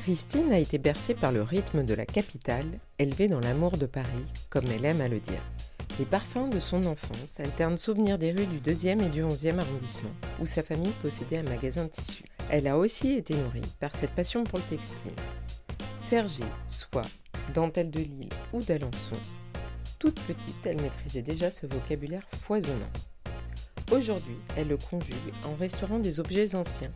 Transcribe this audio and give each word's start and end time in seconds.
Christine 0.00 0.50
a 0.50 0.58
été 0.58 0.78
bercée 0.78 1.12
par 1.12 1.30
le 1.30 1.42
rythme 1.42 1.84
de 1.84 1.92
la 1.92 2.06
capitale, 2.06 2.80
élevée 2.98 3.28
dans 3.28 3.38
l'amour 3.38 3.76
de 3.76 3.84
Paris, 3.84 4.24
comme 4.48 4.64
elle 4.68 4.86
aime 4.86 5.02
à 5.02 5.08
le 5.08 5.20
dire. 5.20 5.44
Les 5.98 6.06
parfums 6.06 6.48
de 6.48 6.58
son 6.58 6.86
enfance 6.86 7.38
alternent 7.38 7.76
souvenirs 7.76 8.16
des 8.16 8.32
rues 8.32 8.46
du 8.46 8.60
2e 8.60 9.04
et 9.04 9.10
du 9.10 9.22
11e 9.22 9.58
arrondissement, 9.58 10.10
où 10.40 10.46
sa 10.46 10.62
famille 10.62 10.94
possédait 11.02 11.36
un 11.36 11.42
magasin 11.42 11.84
de 11.84 11.90
tissus. 11.90 12.24
Elle 12.48 12.66
a 12.66 12.78
aussi 12.78 13.12
été 13.12 13.34
nourrie 13.34 13.60
par 13.78 13.94
cette 13.94 14.12
passion 14.12 14.42
pour 14.42 14.60
le 14.60 14.64
textile. 14.64 15.12
Sergé, 15.98 16.44
soie, 16.66 17.02
dentelle 17.52 17.90
de 17.90 18.00
Lille 18.00 18.32
ou 18.54 18.62
d'Alençon, 18.62 19.18
toute 19.98 20.18
petite, 20.20 20.64
elle 20.64 20.80
maîtrisait 20.80 21.20
déjà 21.20 21.50
ce 21.50 21.66
vocabulaire 21.66 22.26
foisonnant. 22.40 22.90
Aujourd'hui, 23.92 24.38
elle 24.56 24.68
le 24.68 24.78
conjugue 24.78 25.34
en 25.44 25.54
restaurant 25.56 25.98
des 25.98 26.20
objets 26.20 26.54
anciens 26.54 26.94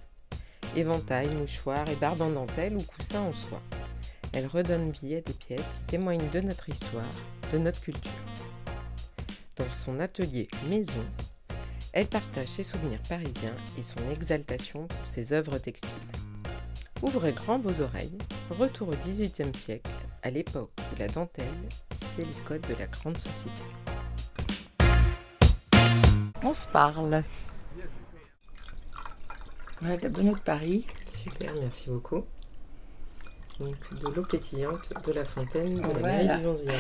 éventails, 0.76 1.34
mouchoirs 1.34 1.88
et 1.88 1.96
barbes 1.96 2.22
en 2.22 2.30
dentelle 2.30 2.76
ou 2.76 2.82
coussins 2.82 3.22
en 3.22 3.32
soie. 3.32 3.62
Elle 4.32 4.46
redonne 4.46 4.90
vie 4.90 5.14
à 5.14 5.20
des 5.20 5.32
pièces 5.32 5.60
qui 5.60 5.82
témoignent 5.86 6.30
de 6.30 6.40
notre 6.40 6.68
histoire, 6.68 7.04
de 7.52 7.58
notre 7.58 7.80
culture. 7.80 8.10
Dans 9.56 9.72
son 9.72 10.00
atelier 10.00 10.48
maison, 10.68 11.04
elle 11.92 12.08
partage 12.08 12.48
ses 12.48 12.64
souvenirs 12.64 13.02
parisiens 13.08 13.54
et 13.78 13.84
son 13.84 14.00
exaltation 14.10 14.88
pour 14.88 15.06
ses 15.06 15.32
œuvres 15.32 15.58
textiles. 15.58 15.90
Ouvrez 17.02 17.32
grand 17.32 17.58
vos 17.58 17.80
oreilles, 17.80 18.18
retour 18.50 18.88
au 18.88 18.96
XVIIIe 18.96 19.54
siècle, 19.54 19.90
à 20.22 20.30
l'époque 20.30 20.72
où 20.92 20.98
la 20.98 21.06
dentelle 21.06 21.46
tissait 22.00 22.24
les 22.24 22.42
codes 22.48 22.66
de 22.68 22.74
la 22.74 22.86
grande 22.86 23.18
société. 23.18 23.62
On 26.42 26.52
se 26.52 26.66
parle. 26.68 27.22
Ouais, 29.82 29.98
la 30.00 30.08
bonne 30.08 30.32
de 30.32 30.38
Paris. 30.38 30.86
Super, 31.06 31.52
merci 31.60 31.90
beaucoup. 31.90 32.24
Donc, 33.60 33.76
de 34.00 34.08
l'eau 34.08 34.24
pétillante 34.24 34.92
de 35.04 35.12
la 35.12 35.24
fontaine 35.24 35.76
de 35.76 35.82
la 35.82 35.88
Voilà. 35.88 36.38
mairie 36.38 36.40
du 36.40 36.46
11e. 36.46 36.72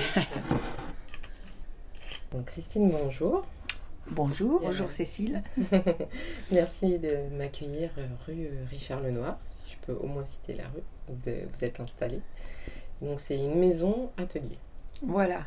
Donc, 2.32 2.46
Christine, 2.46 2.90
bonjour. 2.90 3.44
Bonjour, 4.10 4.60
Bien. 4.60 4.68
bonjour 4.68 4.90
Cécile. 4.90 5.42
Merci 6.50 6.98
de 6.98 7.28
m'accueillir 7.36 7.90
euh, 7.98 8.06
rue 8.26 8.46
euh, 8.46 8.64
Richard 8.70 9.00
Lenoir, 9.00 9.38
si 9.46 9.72
je 9.72 9.86
peux 9.86 9.94
au 9.94 10.06
moins 10.06 10.24
citer 10.26 10.54
la 10.54 10.64
rue 10.68 10.82
où 11.08 11.14
de- 11.24 11.46
vous 11.52 11.64
êtes 11.64 11.80
installée. 11.80 12.20
Donc, 13.00 13.18
c'est 13.20 13.36
une 13.38 13.58
maison 13.58 14.10
atelier 14.18 14.58
Voilà. 15.02 15.46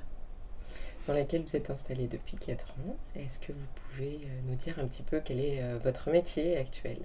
dans 1.07 1.13
laquelle 1.13 1.43
vous 1.43 1.55
êtes 1.55 1.69
installée 1.69 2.07
depuis 2.07 2.35
4 2.37 2.71
ans. 2.71 2.95
Est-ce 3.15 3.39
que 3.39 3.51
vous 3.51 3.67
pouvez 3.91 4.21
euh, 4.25 4.39
nous 4.47 4.55
dire 4.55 4.79
un 4.79 4.87
petit 4.87 5.03
peu 5.03 5.21
quel 5.23 5.39
est 5.39 5.61
euh, 5.61 5.77
votre 5.83 6.09
métier 6.09 6.57
actuel? 6.57 6.97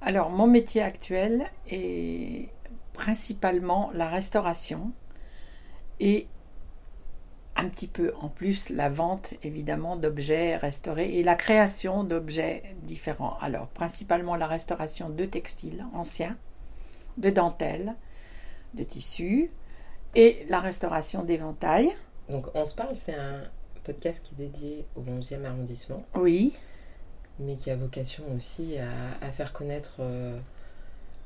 Alors, 0.00 0.30
mon 0.30 0.46
métier 0.46 0.82
actuel 0.82 1.46
est 1.70 2.48
principalement 2.92 3.90
la 3.94 4.08
restauration 4.08 4.92
et 6.00 6.26
un 7.56 7.68
petit 7.68 7.86
peu 7.86 8.12
en 8.20 8.28
plus 8.28 8.70
la 8.70 8.88
vente 8.88 9.34
évidemment 9.42 9.96
d'objets 9.96 10.56
restaurés 10.56 11.18
et 11.18 11.22
la 11.22 11.34
création 11.34 12.02
d'objets 12.02 12.62
différents. 12.82 13.36
Alors, 13.40 13.68
principalement 13.68 14.36
la 14.36 14.46
restauration 14.46 15.10
de 15.10 15.24
textiles 15.24 15.84
anciens, 15.94 16.36
de 17.18 17.30
dentelles, 17.30 17.94
de 18.74 18.82
tissus 18.82 19.50
et 20.14 20.44
la 20.48 20.60
restauration 20.60 21.22
d'éventails. 21.22 21.92
Donc, 22.28 22.46
On 22.54 22.64
se 22.64 22.74
parle, 22.74 22.96
c'est 22.96 23.14
un 23.14 23.42
podcast 23.84 24.24
qui 24.24 24.34
est 24.34 24.46
dédié 24.46 24.86
au 24.96 25.02
11e 25.02 25.44
arrondissement. 25.44 26.04
Oui, 26.14 26.54
mais 27.38 27.56
qui 27.56 27.70
a 27.70 27.76
vocation 27.76 28.24
aussi 28.36 28.76
à, 28.78 29.26
à 29.26 29.30
faire 29.30 29.52
connaître 29.52 29.96
euh, 30.00 30.36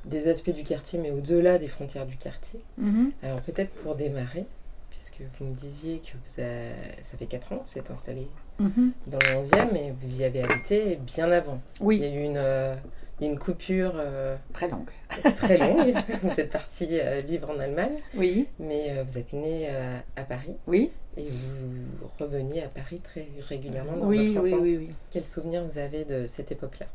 des 0.04 0.28
aspects 0.28 0.50
du 0.50 0.62
quartier, 0.64 0.98
mais 0.98 1.10
au-delà 1.10 1.58
des 1.58 1.68
frontières 1.68 2.06
du 2.06 2.16
quartier. 2.16 2.60
Mhm. 2.78 3.10
Alors 3.22 3.40
peut-être 3.40 3.70
pour 3.82 3.94
démarrer, 3.96 4.46
puisque 4.90 5.20
vous 5.38 5.46
me 5.46 5.54
disiez 5.54 5.98
que 5.98 6.12
vous 6.12 6.42
a- 6.42 7.02
ça 7.02 7.16
fait 7.18 7.26
4 7.26 7.52
ans 7.52 7.58
que 7.66 7.72
vous 7.72 7.78
êtes 7.78 7.90
installé 7.90 8.28
Mhm. 8.58 8.92
dans 9.08 9.18
le 9.18 9.36
11e, 9.38 9.68
mais 9.72 9.92
vous 10.00 10.20
y 10.20 10.24
avez 10.24 10.42
habité 10.42 10.96
bien 10.96 11.30
avant. 11.32 11.60
Il 11.80 11.82
y 11.82 11.86
oui, 11.86 12.04
a 12.04 12.08
eu 12.08 12.22
une, 12.24 12.36
euh, 12.36 12.74
il 13.18 13.26
y 13.26 13.28
a 13.28 13.32
une 13.32 13.38
coupure 13.38 13.92
euh, 13.96 14.36
très 14.52 14.68
longue. 14.68 14.90
très 15.36 15.56
longue. 15.56 15.94
vous 16.22 16.38
êtes 16.40 16.50
parti 16.50 16.88
euh, 16.92 17.22
vivre 17.26 17.50
en 17.50 17.58
Allemagne, 17.58 17.98
Oui, 18.14 18.46
mais 18.58 18.90
euh, 18.90 19.04
vous 19.04 19.18
êtes 19.18 19.32
né 19.32 19.68
euh, 19.70 19.98
à 20.16 20.22
Paris 20.22 20.54
oui, 20.66 20.90
et 21.16 21.26
vous 21.28 22.08
reveniez 22.18 22.64
à 22.64 22.68
Paris 22.68 23.00
très 23.00 23.26
régulièrement 23.48 23.96
dans 23.96 24.06
oui, 24.06 24.34
votre 24.34 24.44
oui, 24.44 24.54
enfance. 24.54 24.66
oui, 24.66 24.76
oui. 24.78 24.88
Quels 25.10 25.24
souvenirs 25.24 25.64
vous 25.64 25.78
avez 25.78 26.04
de 26.04 26.26
cette 26.26 26.52
époque-là? 26.52 26.86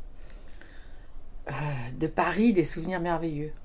De 1.98 2.06
Paris, 2.06 2.52
des 2.52 2.62
souvenirs 2.62 3.00
merveilleux. 3.00 3.50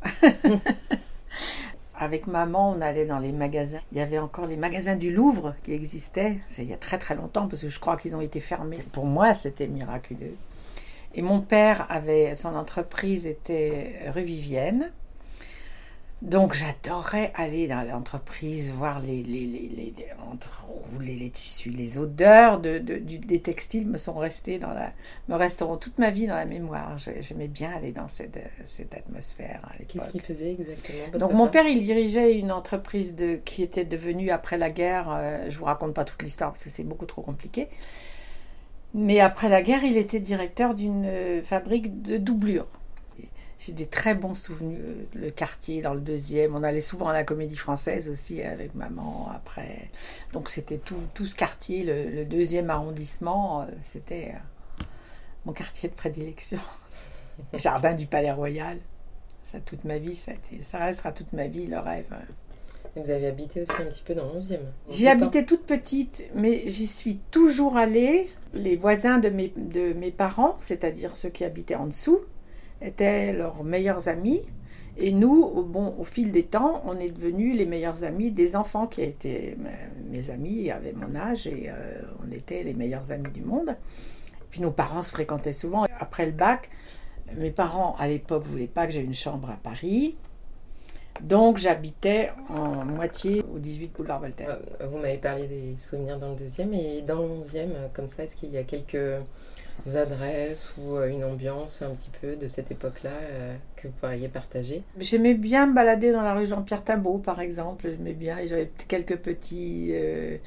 Avec 2.00 2.26
maman, 2.26 2.72
on 2.72 2.82
allait 2.82 3.06
dans 3.06 3.20
les 3.20 3.32
magasins. 3.32 3.82
Il 3.92 4.00
y 4.00 4.02
avait 4.02 4.18
encore 4.18 4.48
les 4.48 4.58
magasins 4.58 4.96
du 4.96 5.12
Louvre 5.12 5.54
qui 5.64 5.74
existaient. 5.74 6.40
C'est 6.48 6.64
il 6.64 6.70
y 6.70 6.74
a 6.74 6.78
très 6.78 6.98
très 6.98 7.14
longtemps 7.16 7.48
parce 7.48 7.62
que 7.62 7.70
je 7.70 7.80
crois 7.80 7.96
qu'ils 7.98 8.16
ont 8.16 8.22
été 8.22 8.40
fermés. 8.40 8.84
Pour 8.92 9.06
moi, 9.06 9.36
c'était 9.36 9.68
miraculeux. 9.68 10.36
Et 11.18 11.22
mon 11.22 11.42
père 11.42 11.86
avait 11.90 12.34
son 12.36 12.56
entreprise 12.56 13.26
était 13.26 14.10
rue 14.14 14.24
Vivienne. 14.24 14.92
Donc 16.24 16.54
j'adorais 16.56 17.32
aller 17.36 17.68
dans 17.68 17.84
l'entreprise, 17.84 18.72
voir 18.72 19.00
les, 19.02 19.22
les, 19.22 19.46
les, 19.46 19.70
les- 19.70 19.94
les- 21.00 21.16
les 21.16 21.30
tissus. 21.30 21.70
Les 21.70 22.00
odeurs 22.00 22.60
de, 22.60 22.80
de- 22.80 22.98
du- 22.98 23.20
des 23.20 23.40
textiles 23.40 23.86
me 23.88 23.98
sont 23.98 24.16
restées 24.16 24.58
dans 24.58 24.72
la, 24.74 24.92
me 25.28 25.36
resteront 25.36 25.78
toute 25.78 26.00
ma 26.00 26.10
vie 26.10 26.26
dans 26.26 26.34
la 26.36 26.46
mémoire. 26.46 26.98
J'aimais 27.20 27.48
bien 27.48 27.70
aller 27.72 27.92
dans 27.92 28.08
cette, 28.08 28.40
cette 28.66 28.96
atmosphère. 28.96 29.60
Qu'est-ce 29.88 30.10
qu'il 30.10 30.22
faisait 30.22 30.54
exactement 30.54 31.20
Donc 31.20 31.34
mon 31.34 31.48
père, 31.48 31.68
il 31.68 31.84
dirigeait 31.84 32.34
une 32.40 32.52
entreprise 32.52 33.16
de, 33.16 33.36
qui 33.36 33.62
était 33.62 33.86
devenue 33.86 34.32
après 34.32 34.58
la 34.58 34.72
guerre, 34.72 35.10
euh, 35.12 35.50
je 35.50 35.58
vous 35.60 35.66
raconte 35.66 35.94
pas 35.94 36.04
toute 36.04 36.24
l'histoire 36.24 36.52
parce 36.52 36.64
que 36.64 36.70
c'est 36.72 36.84
beaucoup 36.84 37.06
trop 37.06 37.22
compliqué, 37.22 37.68
mais 38.94 39.20
après 39.20 39.50
la 39.50 39.62
guerre, 39.62 39.84
il 39.84 39.98
était 39.98 40.20
directeur 40.20 40.74
d'une 40.76 41.06
euh, 41.06 41.44
fabrique 41.44 42.02
de 42.02 42.18
doublures. 42.18 42.68
J'ai 43.60 43.74
des 43.74 43.88
très 43.88 44.14
bons 44.14 44.36
souvenirs. 44.36 44.80
Euh, 44.82 45.04
Le 45.14 45.32
quartier 45.32 45.82
dans 45.82 45.94
le 45.94 46.02
deuxième, 46.02 46.56
on 46.56 46.64
allait 46.64 46.82
souvent 46.82 47.08
à 47.08 47.14
la 47.14 47.24
comédie 47.24 47.56
française 47.56 48.10
aussi 48.10 48.42
avec 48.44 48.76
maman 48.76 49.30
après. 49.34 49.90
Donc 50.34 50.50
c'était 50.50 50.78
tout, 50.78 51.02
tout 51.14 51.26
ce 51.26 51.36
quartier, 51.36 51.84
le, 51.84 52.10
le 52.10 52.26
deuxième 52.26 52.70
arrondissement, 52.70 53.62
euh, 53.62 53.66
c'était 53.82 54.36
mon 55.46 55.54
quartier 55.54 55.90
de 55.90 55.96
prédilection. 55.96 56.60
Jardin 57.54 57.94
du 57.94 58.06
Palais 58.06 58.32
Royal. 58.32 58.78
Ça, 59.42 59.60
toute 59.62 59.86
ma 59.86 59.98
vie, 59.98 60.16
ça, 60.16 60.32
a 60.32 60.34
été, 60.34 60.62
ça 60.62 60.78
restera 60.80 61.12
toute 61.14 61.32
ma 61.32 61.48
vie 61.48 61.68
le 61.68 61.80
rêve. 61.80 62.06
Et 62.96 63.02
Vous 63.02 63.10
avez 63.10 63.28
habité 63.28 63.62
aussi 63.62 63.82
un 63.82 63.86
petit 63.86 64.04
peu 64.04 64.14
dans 64.14 64.26
le 64.34 64.40
11e 64.40 64.60
J'y 64.90 65.08
habitais 65.08 65.46
toute 65.46 65.66
petite, 65.66 66.26
mais 66.36 66.64
j'y 66.68 66.86
suis 66.86 67.18
toujours 67.32 67.78
allée. 67.78 68.30
Les 68.54 68.76
voisins 68.76 69.20
de 69.20 69.30
mes, 69.30 70.12
parents, 70.12 70.56
c'est-à-dire 70.60 71.16
ceux 71.16 71.30
qui 71.30 71.44
habitaient 71.44 71.76
en 71.76 71.88
dessous, 71.88 72.20
étaient 72.82 73.34
leurs 73.34 73.64
meilleurs 73.64 74.08
amis. 74.08 74.42
Et 75.00 75.12
nous, 75.12 75.44
au, 75.44 75.64
bon, 75.64 75.94
au 76.00 76.04
fil 76.04 76.32
des 76.32 76.44
temps, 76.44 76.82
on 76.86 76.98
est 76.98 77.10
devenus 77.12 77.56
les 77.56 77.66
meilleurs 77.66 78.04
amis 78.04 78.32
des 78.32 78.56
enfants 78.56 78.88
qui 78.88 79.02
étaient 79.04 79.56
mes- 79.60 80.18
mes 80.18 80.30
amis, 80.32 80.72
avaient 80.72 80.94
mon 80.94 81.16
âge, 81.16 81.46
et 81.46 81.66
euh, 81.70 82.02
on 82.26 82.32
était 82.32 82.64
les 82.64 82.74
meilleurs 82.74 83.12
amis 83.12 83.30
du 83.30 83.42
monde. 83.42 83.76
Puis 84.50 84.62
nos 84.62 84.72
parents 84.72 85.04
se 85.04 85.12
fréquentaient 85.12 85.54
souvent. 85.54 85.86
Après 86.00 86.26
le 86.26 86.32
bac, 86.32 86.70
mes 87.38 87.52
parents, 87.52 87.96
à 88.00 88.08
l'époque, 88.08 88.44
voulaient 88.46 88.66
pas 88.68 88.88
que 88.88 88.94
j'aie 88.94 89.04
une 89.04 89.14
chambre 89.14 89.52
à 89.52 89.58
Paris. 89.58 90.16
Donc 91.22 91.58
j'habitais 91.58 92.32
en 92.50 92.86
moitié 92.86 93.44
au 93.54 93.60
18 93.60 93.94
boulevard 93.96 94.20
Voltaire. 94.22 94.58
Euh, 94.82 94.88
Vous 94.88 94.98
m'avez 94.98 95.18
parlé 95.18 95.48
des 95.48 95.76
souvenirs 95.78 96.20
dans 96.20 96.30
le 96.30 96.36
deuxième 96.36 96.74
et 96.74 97.02
dans 97.02 97.22
le 97.22 97.28
11e, 97.42 97.56
euh, 97.56 97.88
comme 97.94 98.08
ça, 98.08 98.24
est-ce 98.24 98.36
qu'il 98.36 98.50
y 98.52 98.58
a 98.58 98.64
quelques 98.64 98.98
adresses 99.96 100.74
ou 100.78 100.96
euh, 100.96 101.08
une 101.10 101.24
ambiance 101.24 101.82
un 101.82 101.92
petit 101.92 102.10
peu 102.22 102.36
de 102.36 102.48
cette 102.48 102.72
époque-là 102.72 103.12
euh, 103.12 103.56
que 103.76 103.88
vous 103.88 103.94
pourriez 104.00 104.28
partager? 104.28 104.84
J'aimais 105.00 105.34
bien 105.34 105.68
me 105.68 105.74
balader 105.74 106.12
dans 106.12 106.22
la 106.22 106.34
rue 106.34 106.46
Jean-Pierre 106.46 106.84
Timbaud, 106.84 107.20
par 107.20 107.40
exemple. 107.40 107.90
J'aimais 107.90 108.14
bien. 108.14 108.38
Et 108.40 108.48
j'avais 108.48 108.72
quelques 108.88 109.18
petits, 109.18 109.90
euh, 109.92 110.38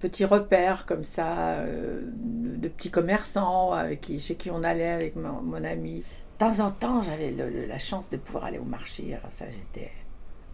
petits 0.00 0.24
repères 0.24 0.86
comme 0.86 1.04
ça, 1.04 1.58
euh, 1.60 2.02
de, 2.04 2.68
petits 2.68 2.90
commerçants 2.90 3.72
avec 3.72 4.02
qui, 4.02 4.18
chez 4.18 4.34
qui 4.34 4.50
on 4.50 4.62
allait 4.62 4.90
avec 4.90 5.16
mon, 5.16 5.40
mon 5.42 5.62
ami. 5.64 5.98
De 5.98 6.38
temps 6.38 6.60
en 6.60 6.70
temps, 6.72 7.00
j'avais 7.00 7.30
la 7.30 7.78
chance 7.78 8.10
de 8.10 8.16
pouvoir 8.16 8.46
aller 8.46 8.58
au 8.58 8.64
marché. 8.64 9.14
Alors 9.14 9.30
ça, 9.30 9.44
j'étais 9.48 9.90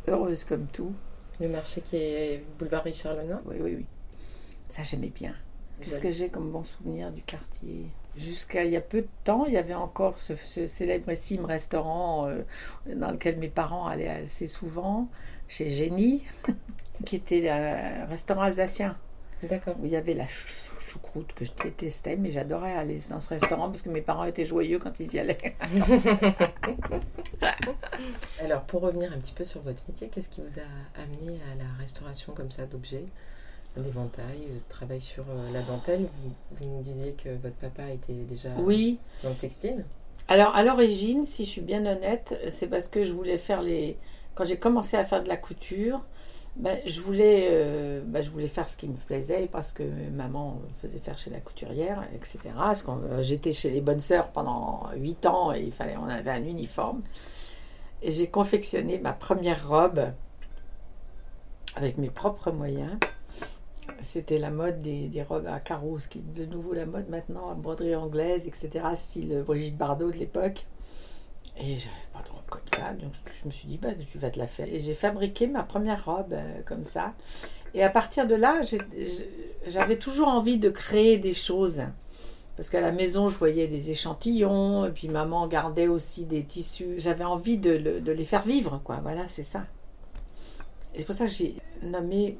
heureuse 0.09 0.45
comme 0.45 0.67
tout. 0.67 0.93
Le 1.41 1.49
marché 1.49 1.81
qui 1.81 1.97
est 1.97 2.45
boulevard 2.59 2.85
Richard 2.85 3.15
Lenoir 3.17 3.41
Oui, 3.47 3.57
oui, 3.61 3.75
oui. 3.79 3.87
Ça, 4.69 4.83
j'aimais 4.83 5.09
bien. 5.15 5.35
Qu'est-ce 5.81 5.99
que 5.99 6.11
j'ai 6.11 6.29
comme 6.29 6.51
bon 6.51 6.63
souvenir 6.65 7.11
du 7.11 7.23
quartier? 7.23 7.87
Jusqu'à 8.17 8.65
il 8.65 8.73
y 8.73 8.77
a 8.77 8.81
peu 8.83 9.03
de 9.03 9.09
temps, 9.25 9.47
il 9.47 9.55
y 9.55 9.57
avait 9.57 9.75
encore 9.75 10.19
ce, 10.19 10.35
ce 10.35 10.67
célébrissime 10.67 11.45
restaurant 11.47 12.27
euh, 12.27 12.43
dans 12.95 13.11
lequel 13.13 13.39
mes 13.39 13.49
parents 13.49 13.87
allaient 13.87 14.09
assez 14.09 14.47
souvent, 14.47 15.09
chez 15.49 15.71
Génie, 15.71 16.23
qui 17.07 17.17
était 17.17 17.49
un 17.49 18.05
restaurant 18.07 18.43
alsacien. 18.43 18.97
D'accord. 19.43 19.77
où 19.81 19.87
il 19.87 19.93
y 19.93 19.97
avait 19.97 20.13
la 20.13 20.27
chou- 20.27 20.71
choucroute 20.91 21.33
que 21.35 21.45
je 21.45 21.53
détestais, 21.63 22.17
mais 22.17 22.33
j'adorais 22.33 22.73
aller 22.73 22.99
dans 23.11 23.21
ce 23.21 23.29
restaurant 23.29 23.69
parce 23.69 23.83
que 23.83 23.91
mes 23.91 24.01
parents 24.01 24.25
étaient 24.25 24.45
joyeux 24.45 24.79
quand 24.79 24.99
ils 24.99 25.15
y 25.15 25.19
allaient. 25.19 25.55
Alors, 28.41 28.63
pour 28.63 28.81
revenir 28.83 29.13
un 29.13 29.19
petit 29.19 29.33
peu 29.33 29.45
sur 29.45 29.61
votre 29.63 29.81
métier, 29.89 30.09
qu'est-ce 30.09 30.29
qui 30.29 30.41
vous 30.41 30.59
a 30.59 31.01
amené 31.01 31.39
à 31.53 31.55
la 31.57 31.65
restauration 31.79 32.33
comme 32.33 32.51
ça 32.51 32.67
d'objets, 32.67 33.07
d'éventails, 33.77 34.49
euh, 34.51 34.59
travail 34.69 35.01
sur 35.01 35.23
euh, 35.31 35.53
la 35.53 35.63
dentelle? 35.63 36.09
Vous, 36.23 36.33
vous 36.57 36.65
nous 36.65 36.83
disiez 36.83 37.13
que 37.13 37.29
votre 37.41 37.55
papa 37.57 37.89
était 37.91 38.13
déjà 38.13 38.51
Oui, 38.59 38.99
dans 39.23 39.29
le 39.31 39.37
textile. 39.37 39.85
Alors, 40.29 40.57
à 40.57 40.65
l'origine, 40.65 41.25
si 41.25 41.45
je 41.45 41.51
suis 41.51 41.61
bien 41.61 41.87
honnête, 41.87 42.35
c'est 42.51 42.67
parce 42.67 42.89
que 42.89 43.05
je 43.05 43.13
voulais 43.13 43.39
faire 43.39 43.63
les. 43.63 43.97
Quand 44.35 44.43
j'ai 44.45 44.59
commencé 44.59 44.97
à 44.97 45.05
faire 45.05 45.23
de 45.23 45.29
la 45.29 45.37
couture, 45.37 46.05
ben, 46.57 46.79
je, 46.85 47.01
voulais, 47.01 47.49
euh, 47.51 48.03
ben, 48.05 48.23
je 48.23 48.31
voulais 48.31 48.49
faire 48.49 48.69
ce 48.69 48.77
qui 48.77 48.89
me 48.89 48.97
plaisait 48.97 49.49
parce 49.51 49.73
que 49.73 49.83
maman 50.13 50.61
faisait 50.81 50.99
faire 50.99 51.17
chez 51.17 51.31
la 51.31 51.41
couturière, 51.41 52.07
etc. 52.15 52.39
Euh, 52.89 53.23
j'étais 53.23 53.53
chez 53.53 53.71
les 53.71 53.81
bonnes 53.81 54.01
sœurs 54.01 54.29
pendant 54.29 54.89
8 54.97 55.27
ans 55.27 55.53
et 55.53 55.63
il 55.63 55.73
fallait, 55.73 55.97
on 55.97 56.09
avait 56.09 56.31
un 56.31 56.45
uniforme. 56.45 57.03
Et 58.03 58.11
j'ai 58.11 58.29
confectionné 58.29 58.99
ma 58.99 59.13
première 59.13 59.69
robe 59.69 60.13
avec 61.77 61.99
mes 61.99 62.11
propres 62.11 62.51
moyens. 62.51 62.99
C'était 64.03 64.39
la 64.39 64.51
mode 64.51 64.83
des, 64.83 65.09
des 65.09 65.23
robes 65.23 65.47
à 65.47 65.61
carreaux, 65.61 65.99
ce 65.99 66.09
qui 66.09 66.19
est 66.19 66.35
de 66.35 66.47
nouveau 66.47 66.73
la 66.73 66.87
mode 66.87 67.09
maintenant, 67.11 67.51
à 67.51 67.55
broderie 67.55 67.95
anglaise, 67.95 68.47
etc., 68.47 68.85
style 68.97 69.45
Brigitte 69.47 69.77
Bardot 69.77 70.11
de 70.11 70.17
l'époque. 70.17 70.67
Et 71.61 71.77
j'avais 71.77 71.95
pas 72.13 72.23
de 72.23 72.31
robe 72.31 72.47
comme 72.49 72.67
ça, 72.67 72.93
donc 72.95 73.13
je 73.41 73.47
me 73.47 73.53
suis 73.53 73.69
dit, 73.69 73.79
bah, 73.79 73.91
tu 74.11 74.19
vas 74.19 74.31
te 74.31 74.39
la 74.39 74.47
faire. 74.47 74.67
Et 74.69 74.81
j'ai 74.81 74.95
fabriqué 74.95 75.47
ma 75.47 75.63
première 75.63 76.05
robe 76.05 76.33
euh, 76.33 76.61
comme 76.65 76.85
ça. 76.85 77.15
Et 77.75 77.83
à 77.83 77.91
partir 77.91 78.27
de 78.27 78.35
là, 78.35 78.63
j'avais 79.67 79.97
toujours 79.97 80.29
envie 80.29 80.59
de 80.59 80.71
créer 80.71 81.19
des 81.19 81.35
choses. 81.35 81.83
Parce 82.57 82.69
qu'à 82.69 82.81
la 82.81 82.93
maison, 82.93 83.29
je 83.29 83.37
voyais 83.37 83.69
des 83.69 83.91
échantillons, 83.91 84.87
et 84.87 84.91
puis 84.91 85.09
maman 85.09 85.47
gardait 85.47 85.87
aussi 85.87 86.25
des 86.25 86.45
tissus. 86.45 86.95
J'avais 86.99 87.25
envie 87.25 87.59
de, 87.59 88.01
de 88.01 88.13
les 88.13 88.25
faire 88.25 88.43
vivre, 88.43 88.81
quoi. 88.83 88.99
Voilà, 89.03 89.29
c'est 89.29 89.45
ça. 89.45 89.65
Et 90.95 90.99
c'est 90.99 91.05
pour 91.05 91.15
ça 91.15 91.27
que 91.27 91.33
j'ai 91.33 91.55
nommé 91.83 92.37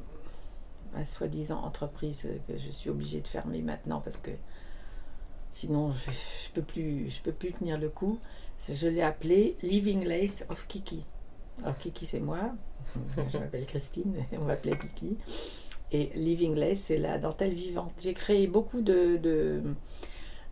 ma 0.95 1.05
soi-disant 1.05 1.63
entreprise 1.63 2.29
que 2.49 2.59
je 2.59 2.71
suis 2.71 2.91
obligée 2.91 3.21
de 3.21 3.29
fermer 3.29 3.63
maintenant 3.63 4.01
parce 4.01 4.19
que 4.19 4.31
sinon 5.51 5.93
je, 5.93 6.11
je 6.11 6.51
peux 6.55 6.63
plus 6.63 7.11
je 7.11 7.21
peux 7.21 7.33
plus 7.33 7.53
tenir 7.53 7.79
le 7.79 7.89
coup. 7.89 8.19
Je 8.73 8.89
l'ai 8.89 9.03
appelé 9.03 9.57
Living 9.63 10.05
Lace 10.05 10.45
of 10.51 10.67
Kiki. 10.67 11.05
Alors 11.63 11.77
Kiki 11.79 12.07
c'est 12.07 12.21
moi, 12.21 12.39
je 13.33 13.39
m'appelle 13.39 13.67
Christine, 13.67 14.15
on 14.39 14.45
m'appelait 14.45 14.77
Kiki. 14.79 15.17
Et 15.93 16.11
Living 16.15 16.55
Lace 16.55 16.79
c'est 16.81 16.99
la 16.99 17.19
dentelle 17.19 17.53
vivante. 17.55 17.93
J'ai 18.03 18.15
créé 18.15 18.47
beaucoup 18.47 18.81
de, 18.81 19.17
de 19.17 19.63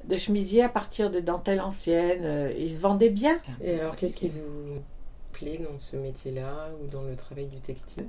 de 0.05 0.17
chemisiers 0.17 0.63
à 0.63 0.69
partir 0.69 1.11
de 1.11 1.21
dentelles 1.21 1.61
anciennes. 1.61 2.25
Euh, 2.25 2.53
Ils 2.57 2.73
se 2.75 2.81
vendaient 2.81 3.11
bien. 3.11 3.39
Et 3.61 3.75
alors, 3.79 3.95
qu'est-ce 3.95 4.17
qui 4.17 4.29
vous 4.29 4.81
plaît 5.33 5.59
dans 5.59 5.79
ce 5.79 5.97
métier-là 5.97 6.71
ou 6.83 6.87
dans 6.87 7.03
le 7.03 7.15
travail 7.15 7.47
du 7.47 7.59
textile? 7.61 8.07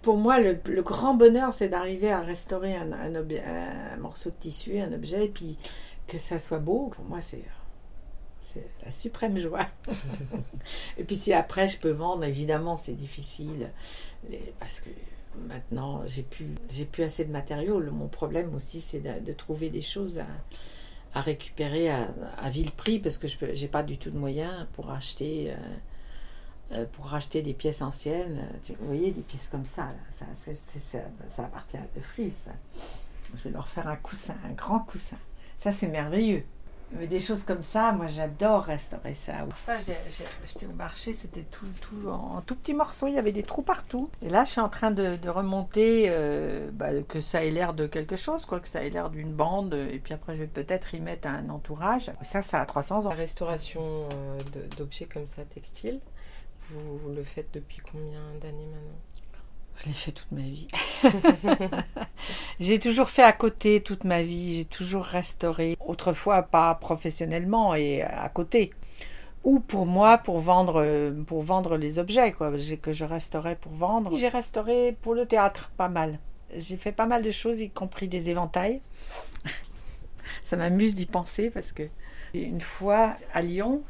Pour 0.00 0.16
moi, 0.16 0.40
le, 0.40 0.56
le 0.66 0.82
grand 0.82 1.14
bonheur, 1.14 1.52
c'est 1.52 1.68
d'arriver 1.68 2.10
à 2.10 2.20
restaurer 2.20 2.74
un, 2.74 2.92
un 2.92 3.14
objet- 3.16 3.42
un 3.44 3.96
morceau 3.98 4.30
de 4.30 4.36
tissu, 4.40 4.78
un 4.78 4.92
objet, 4.92 5.26
et 5.26 5.28
puis 5.28 5.58
que 6.12 6.18
ça 6.18 6.38
soit 6.38 6.58
beau. 6.58 6.88
Pour 6.94 7.04
moi, 7.04 7.20
c'est 7.20 7.42
c'est 8.40 8.66
la 8.84 8.90
suprême 8.92 9.38
joie. 9.38 9.66
et 10.98 11.04
puis 11.04 11.16
si 11.16 11.32
après 11.32 11.68
je 11.68 11.78
peux 11.78 11.90
vendre, 11.92 12.24
évidemment, 12.24 12.76
c'est 12.76 12.94
difficile 12.94 13.70
parce 14.58 14.80
que 14.80 14.90
maintenant 15.48 16.02
j'ai 16.06 16.22
plus 16.22 16.54
j'ai 16.70 16.84
plus 16.84 17.04
assez 17.04 17.24
de 17.24 17.32
matériaux. 17.32 17.80
Mon 17.90 18.08
problème 18.08 18.54
aussi, 18.54 18.80
c'est 18.80 19.00
de, 19.00 19.24
de 19.24 19.32
trouver 19.32 19.70
des 19.70 19.80
choses 19.82 20.18
à, 20.18 20.26
à 21.14 21.20
récupérer 21.20 21.88
à, 21.90 22.10
à 22.38 22.50
vil 22.50 22.70
prix 22.72 22.98
parce 22.98 23.18
que 23.18 23.28
je 23.28 23.36
j'ai 23.52 23.68
pas 23.68 23.82
du 23.82 23.98
tout 23.98 24.10
de 24.10 24.18
moyens 24.18 24.66
pour 24.74 24.90
acheter. 24.90 25.52
euh, 25.52 25.56
euh, 26.72 26.86
pour 26.92 27.06
racheter 27.06 27.42
des 27.42 27.52
pièces 27.52 27.82
anciennes. 27.82 28.48
Vous 28.80 28.86
voyez, 28.86 29.10
des 29.12 29.20
pièces 29.20 29.48
comme 29.50 29.66
ça, 29.66 29.82
là, 29.82 29.92
ça, 30.10 30.24
ça, 30.34 30.98
ça 31.28 31.44
appartient 31.44 31.76
à 31.76 31.82
De 31.94 32.00
Vries. 32.00 32.32
ça. 32.46 32.52
Je 33.34 33.42
vais 33.44 33.50
leur 33.50 33.68
faire 33.68 33.86
un 33.88 33.96
coussin, 33.96 34.36
un 34.48 34.52
grand 34.54 34.80
coussin. 34.80 35.18
Ça, 35.62 35.70
c'est 35.70 35.86
merveilleux. 35.86 36.42
Mais 36.90 37.06
des 37.06 37.20
choses 37.20 37.44
comme 37.44 37.62
ça, 37.62 37.92
moi, 37.92 38.08
j'adore 38.08 38.64
restaurer 38.64 39.14
ça. 39.14 39.32
Pour 39.48 39.56
ça, 39.56 39.74
j'ai 39.80 39.94
acheté 40.42 40.66
au 40.66 40.74
marché, 40.74 41.12
c'était 41.12 41.44
tout, 41.44 41.68
tout 41.80 42.08
en, 42.08 42.38
en 42.38 42.40
tout 42.40 42.56
petits 42.56 42.74
morceaux, 42.74 43.06
il 43.06 43.14
y 43.14 43.18
avait 43.18 43.30
des 43.30 43.44
trous 43.44 43.62
partout. 43.62 44.10
Et 44.22 44.28
là, 44.28 44.44
je 44.44 44.50
suis 44.50 44.60
en 44.60 44.68
train 44.68 44.90
de, 44.90 45.14
de 45.14 45.30
remonter, 45.30 46.06
euh, 46.08 46.68
bah, 46.72 47.00
que 47.08 47.20
ça 47.20 47.44
ait 47.44 47.52
l'air 47.52 47.74
de 47.74 47.86
quelque 47.86 48.16
chose, 48.16 48.44
quoi, 48.44 48.58
que 48.58 48.66
ça 48.66 48.82
ait 48.84 48.90
l'air 48.90 49.08
d'une 49.08 49.32
bande. 49.32 49.72
Et 49.74 50.00
puis 50.00 50.14
après, 50.14 50.34
je 50.34 50.40
vais 50.40 50.48
peut-être 50.48 50.94
y 50.94 51.00
mettre 51.00 51.28
un 51.28 51.48
entourage. 51.48 52.10
Ça, 52.22 52.42
ça 52.42 52.60
a 52.60 52.66
300 52.66 53.06
ans. 53.06 53.10
La 53.10 53.14
restauration 53.14 54.08
euh, 54.12 54.38
d'objets 54.76 55.06
comme 55.06 55.26
ça, 55.26 55.44
textiles, 55.44 56.00
vous 56.70 57.14
le 57.14 57.22
faites 57.22 57.54
depuis 57.54 57.78
combien 57.92 58.20
d'années 58.40 58.66
maintenant? 58.66 58.98
Je 59.76 59.86
l'ai 59.86 59.92
fait 59.94 60.12
toute 60.12 60.32
ma 60.32 60.42
vie. 60.42 60.68
j'ai 62.60 62.78
toujours 62.78 63.08
fait 63.08 63.22
à 63.22 63.32
côté 63.32 63.82
toute 63.82 64.04
ma 64.04 64.22
vie. 64.22 64.54
J'ai 64.54 64.64
toujours 64.64 65.04
restauré. 65.04 65.76
Autrefois, 65.86 66.42
pas 66.42 66.74
professionnellement 66.74 67.74
et 67.74 68.02
à 68.02 68.28
côté. 68.28 68.72
Ou 69.44 69.58
pour 69.58 69.86
moi, 69.86 70.18
pour 70.18 70.38
vendre, 70.38 70.80
euh, 70.82 71.12
pour 71.24 71.42
vendre 71.42 71.76
les 71.76 71.98
objets 71.98 72.32
quoi, 72.32 72.52
que 72.80 72.92
je 72.92 73.04
restaurais 73.04 73.56
pour 73.56 73.72
vendre. 73.72 74.16
J'ai 74.16 74.28
restauré 74.28 74.96
pour 75.02 75.14
le 75.14 75.26
théâtre, 75.26 75.72
pas 75.76 75.88
mal. 75.88 76.18
J'ai 76.54 76.76
fait 76.76 76.92
pas 76.92 77.06
mal 77.06 77.22
de 77.22 77.30
choses, 77.30 77.60
y 77.60 77.70
compris 77.70 78.06
des 78.06 78.30
éventails. 78.30 78.80
Ça 80.44 80.56
m'amuse 80.56 80.94
d'y 80.94 81.06
penser 81.06 81.50
parce 81.50 81.72
que 81.72 81.82
une 82.34 82.60
fois 82.60 83.16
à 83.34 83.42
Lyon, 83.42 83.82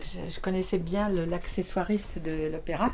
je, 0.00 0.32
je 0.32 0.40
connaissais 0.40 0.78
bien 0.78 1.08
l'accessoiriste 1.08 2.18
de 2.18 2.48
l'opéra. 2.50 2.92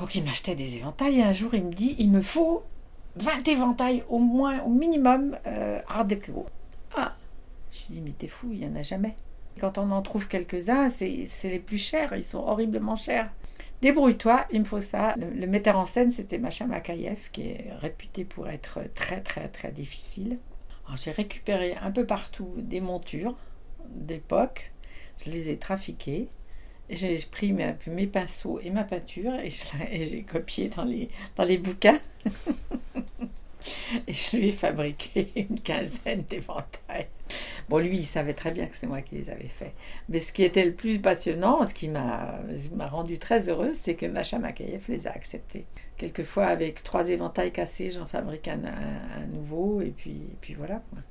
Donc 0.00 0.14
il 0.14 0.24
m'achetait 0.24 0.54
des 0.54 0.76
éventails 0.76 1.18
et 1.18 1.22
un 1.22 1.32
jour 1.32 1.54
il 1.54 1.64
me 1.64 1.72
dit 1.72 1.96
il 1.98 2.10
me 2.10 2.20
faut 2.20 2.62
20 3.16 3.48
éventails 3.48 4.04
au 4.08 4.18
moins, 4.18 4.62
au 4.62 4.70
minimum, 4.70 5.36
euh, 5.46 5.80
art. 5.88 6.06
Ah 6.94 7.16
Je 7.70 7.92
dis 7.94 8.00
mais 8.00 8.12
t'es 8.12 8.26
fou, 8.26 8.48
il 8.52 8.60
n'y 8.60 8.66
en 8.66 8.76
a 8.76 8.82
jamais. 8.82 9.16
Quand 9.58 9.78
on 9.78 9.90
en 9.90 10.02
trouve 10.02 10.28
quelques-uns, 10.28 10.90
c'est 10.90 11.26
les 11.44 11.58
plus 11.58 11.78
chers, 11.78 12.14
ils 12.14 12.24
sont 12.24 12.40
horriblement 12.40 12.96
chers. 12.96 13.30
Débrouille-toi, 13.80 14.46
il 14.52 14.60
me 14.60 14.64
faut 14.64 14.80
ça. 14.80 15.14
Le, 15.16 15.30
le 15.30 15.46
metteur 15.46 15.78
en 15.78 15.86
scène, 15.86 16.10
c'était 16.10 16.38
Macha 16.38 16.66
Makayev, 16.66 17.30
qui 17.30 17.42
est 17.42 17.68
réputé 17.78 18.24
pour 18.24 18.48
être 18.48 18.80
très 18.94 19.20
très 19.20 19.48
très 19.48 19.72
difficile. 19.72 20.38
Alors, 20.86 20.96
J'ai 20.98 21.10
récupéré 21.10 21.74
un 21.80 21.90
peu 21.90 22.04
partout 22.04 22.52
des 22.58 22.80
montures 22.80 23.36
d'époque, 23.88 24.72
je 25.24 25.30
les 25.30 25.50
ai 25.50 25.56
trafiquées. 25.56 26.28
J'ai 26.88 27.18
pris 27.30 27.52
mes, 27.52 27.74
mes 27.88 28.06
pinceaux 28.06 28.60
et 28.62 28.70
ma 28.70 28.84
peinture 28.84 29.34
et 29.34 29.50
j'ai 30.06 30.22
copié 30.22 30.68
dans 30.68 30.84
les, 30.84 31.08
dans 31.34 31.44
les 31.44 31.58
bouquins. 31.58 31.98
et 34.06 34.12
je 34.12 34.36
lui 34.36 34.48
ai 34.48 34.52
fabriqué 34.52 35.32
une 35.36 35.60
quinzaine 35.60 36.24
d'éventails. 36.28 37.08
Bon, 37.68 37.78
lui, 37.78 37.96
il 37.96 38.04
savait 38.04 38.34
très 38.34 38.52
bien 38.52 38.66
que 38.66 38.76
c'est 38.76 38.86
moi 38.86 39.02
qui 39.02 39.16
les 39.16 39.30
avais 39.30 39.48
faits. 39.48 39.72
Mais 40.08 40.20
ce 40.20 40.32
qui 40.32 40.44
était 40.44 40.64
le 40.64 40.72
plus 40.72 41.00
passionnant, 41.00 41.66
ce 41.66 41.74
qui 41.74 41.88
m'a 41.88 42.38
rendu 42.88 43.18
très 43.18 43.48
heureuse, 43.48 43.76
c'est 43.76 43.94
que 43.94 44.06
Macha 44.06 44.38
Makayev 44.38 44.84
les 44.88 45.06
a 45.06 45.10
acceptés. 45.10 45.66
Quelquefois, 45.96 46.46
avec 46.46 46.82
trois 46.84 47.08
éventails 47.08 47.52
cassés, 47.52 47.90
j'en 47.90 48.06
fabrique 48.06 48.48
un, 48.48 48.60
nouveau, 49.32 49.80
et 49.80 49.92
puis, 49.96 50.22
puis 50.40 50.54
voilà. 50.54 50.82
quoi. 50.90 51.02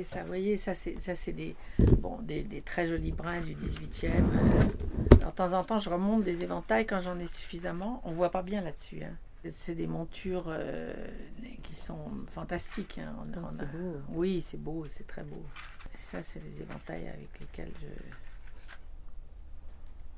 Regardez 0.00 0.04
ça. 0.04 0.20
Vous 0.22 0.26
voyez, 0.28 0.56
ça, 0.56 0.74
c'est, 0.74 0.98
ça, 1.00 1.14
c'est 1.14 1.32
des, 1.32 1.54
bon, 1.78 2.18
des, 2.22 2.42
des 2.42 2.60
très 2.62 2.86
jolis 2.86 3.12
brins 3.12 3.40
du 3.40 3.54
18e. 3.54 4.10
Euh, 4.10 5.26
De 5.26 5.30
temps 5.36 5.52
en 5.52 5.64
temps, 5.64 5.78
je 5.78 5.90
remonte 5.90 6.24
des 6.24 6.42
éventails 6.42 6.86
quand 6.86 7.00
j'en 7.00 7.18
ai 7.18 7.26
suffisamment. 7.26 8.00
On 8.04 8.12
voit 8.12 8.30
pas 8.30 8.42
bien 8.42 8.60
là-dessus. 8.62 9.02
hein. 9.04 9.16
C'est 9.48 9.74
des 9.74 9.86
montures 9.86 10.46
euh, 10.48 10.92
qui 11.62 11.74
sont 11.74 12.10
fantastiques. 12.32 12.98
hein. 12.98 13.14
On- 13.18 13.32
Ah, 13.36 13.40
on 13.44 13.46
c'est 13.46 13.62
a- 13.62 13.66
beau. 13.66 13.96
Oui, 14.10 14.40
c'est 14.40 14.60
beau, 14.62 14.86
c'est 14.88 15.06
très 15.06 15.22
beau. 15.22 15.42
Ça, 15.94 16.22
c'est 16.22 16.42
les 16.44 16.60
éventails 16.60 17.08
avec 17.08 17.28
lesquels 17.40 17.72
je, 17.80 17.88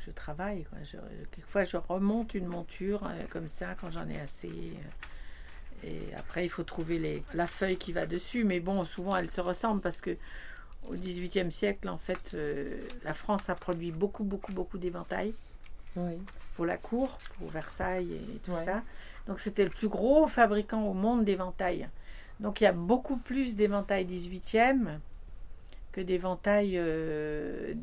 je 0.06 0.10
travaille. 0.10 0.64
Quoi. 0.64 0.78
Je- 0.82 0.96
quelquefois, 1.30 1.64
je 1.64 1.76
remonte 1.76 2.34
une 2.34 2.46
monture 2.46 3.06
euh, 3.06 3.22
comme 3.30 3.48
ça 3.48 3.74
quand 3.80 3.90
j'en 3.90 4.08
ai 4.08 4.18
assez. 4.20 4.48
euh, 4.48 4.88
et 5.84 5.98
après, 6.16 6.44
il 6.44 6.48
faut 6.48 6.62
trouver 6.62 6.98
les, 6.98 7.22
la 7.34 7.46
feuille 7.46 7.76
qui 7.76 7.92
va 7.92 8.06
dessus. 8.06 8.44
Mais 8.44 8.60
bon, 8.60 8.84
souvent, 8.84 9.16
elles 9.16 9.30
se 9.30 9.40
ressemblent 9.40 9.80
parce 9.80 10.00
que 10.00 10.16
au 10.88 10.94
XVIIIe 10.94 11.50
siècle, 11.52 11.88
en 11.88 11.98
fait, 11.98 12.32
euh, 12.34 12.76
la 13.04 13.14
France 13.14 13.48
a 13.50 13.54
produit 13.54 13.92
beaucoup, 13.92 14.24
beaucoup, 14.24 14.52
beaucoup 14.52 14.78
d'éventails. 14.78 15.32
Oui. 15.94 16.16
pour 16.56 16.64
la 16.64 16.78
cour, 16.78 17.18
pour 17.38 17.50
Versailles 17.50 18.14
et 18.14 18.38
tout 18.44 18.52
Ouais. 18.52 18.64
ça. 18.64 18.82
Donc 19.26 19.40
c'était 19.40 19.64
le 19.64 19.70
plus 19.70 19.88
gros 19.88 20.26
fabricant 20.26 20.82
au 20.86 20.94
monde 20.94 21.24
d'éventails. 21.24 21.88
Donc 22.40 22.60
il 22.60 22.64
y 22.64 22.66
a 22.66 22.72
beaucoup 22.72 23.18
plus 23.18 23.56
d'éventails 23.56 24.06
18e 24.06 24.98
que 25.92 26.00
d'éventails 26.00 26.78
euh, 26.78 27.74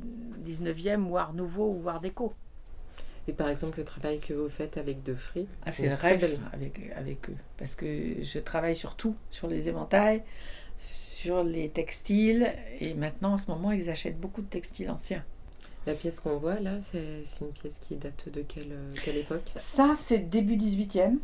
19e 0.44 1.04
ou 1.08 1.18
Art 1.18 1.34
Nouveau 1.34 1.80
ou 1.80 1.88
Art 1.88 2.02
Déco. 2.02 2.34
Et 3.30 3.34
par 3.34 3.48
exemple, 3.50 3.78
le 3.78 3.86
travail 3.86 4.20
que 4.20 4.34
vous 4.34 4.50
faites 4.50 4.78
avec 4.78 5.04
De. 5.04 5.16
Ah, 5.64 5.72
c'est 5.72 5.88
le 5.88 5.94
rêve 5.94 6.20
belle- 6.22 6.40
avec, 6.52 6.80
avec 6.96 7.30
eux. 7.30 7.36
Parce 7.58 7.76
que 7.76 8.24
je 8.24 8.40
travaille 8.40 8.76
sur 8.76 8.96
tout, 8.96 9.16
sur 9.30 9.48
les 9.48 9.70
éventails, 9.70 10.24
sur 10.78 11.44
les 11.44 11.70
textiles. 11.70 12.52
Et 12.80 12.96
maintenant, 12.96 13.34
en 13.34 13.38
ce 13.38 13.52
moment, 13.52 13.72
ils 13.72 13.88
achètent 13.92 14.20
beaucoup 14.20 14.42
de 14.42 14.48
textiles 14.48 14.90
anciens. 14.90 15.24
La 15.86 15.94
pièce 15.94 16.20
qu'on 16.20 16.38
voit 16.38 16.60
là, 16.60 16.80
c'est 16.82 17.22
une 17.42 17.52
pièce 17.52 17.78
qui 17.78 17.98
date 17.98 18.30
de 18.30 18.42
quelle, 18.42 18.76
quelle 19.04 19.18
époque? 19.18 19.44
Ça, 19.56 19.94
c'est 19.96 20.18
début 20.30 20.56
18e. 20.58 21.18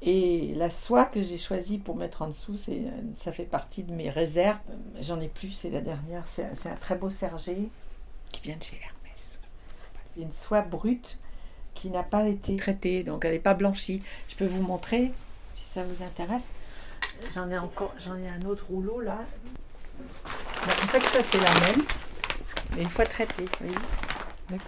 Et 0.00 0.54
la 0.54 0.70
soie 0.70 1.06
que 1.06 1.22
j'ai 1.22 1.38
choisie 1.38 1.78
pour 1.78 1.96
mettre 1.96 2.22
en 2.22 2.28
dessous, 2.28 2.56
ça 2.56 3.32
fait 3.32 3.44
partie 3.44 3.82
de 3.82 3.92
mes 3.92 4.10
réserves. 4.10 4.58
J'en 5.00 5.20
ai 5.20 5.28
plus, 5.28 5.50
c'est 5.50 5.70
la 5.70 5.80
dernière. 5.80 6.24
C'est 6.28 6.68
un 6.68 6.76
très 6.76 6.94
beau 6.94 7.10
sergé 7.10 7.68
qui 8.30 8.42
vient 8.42 8.56
de 8.56 8.62
chez 8.62 8.76
Hermès. 8.76 9.38
Une 10.16 10.30
soie 10.32 10.62
brute 10.62 11.18
qui 11.82 11.90
n'a 11.90 12.04
pas 12.04 12.28
été 12.28 12.54
traitée, 12.54 13.02
donc 13.02 13.24
elle 13.24 13.32
n'est 13.32 13.40
pas 13.40 13.54
blanchie. 13.54 14.02
Je 14.28 14.36
peux 14.36 14.46
vous 14.46 14.62
montrer 14.62 15.10
si 15.52 15.64
ça 15.64 15.82
vous 15.82 16.04
intéresse. 16.04 16.46
J'en 17.34 17.50
ai 17.50 17.58
encore, 17.58 17.92
j'en 17.98 18.16
ai 18.16 18.28
un 18.28 18.46
autre 18.46 18.66
rouleau 18.70 19.00
là. 19.00 19.18
Bon, 19.98 20.70
en 20.70 20.86
fait, 20.86 21.02
ça 21.02 21.24
c'est 21.24 21.40
la 21.40 21.52
même, 21.66 21.84
mais 22.76 22.82
une 22.82 22.88
fois 22.88 23.04
traitée. 23.04 23.46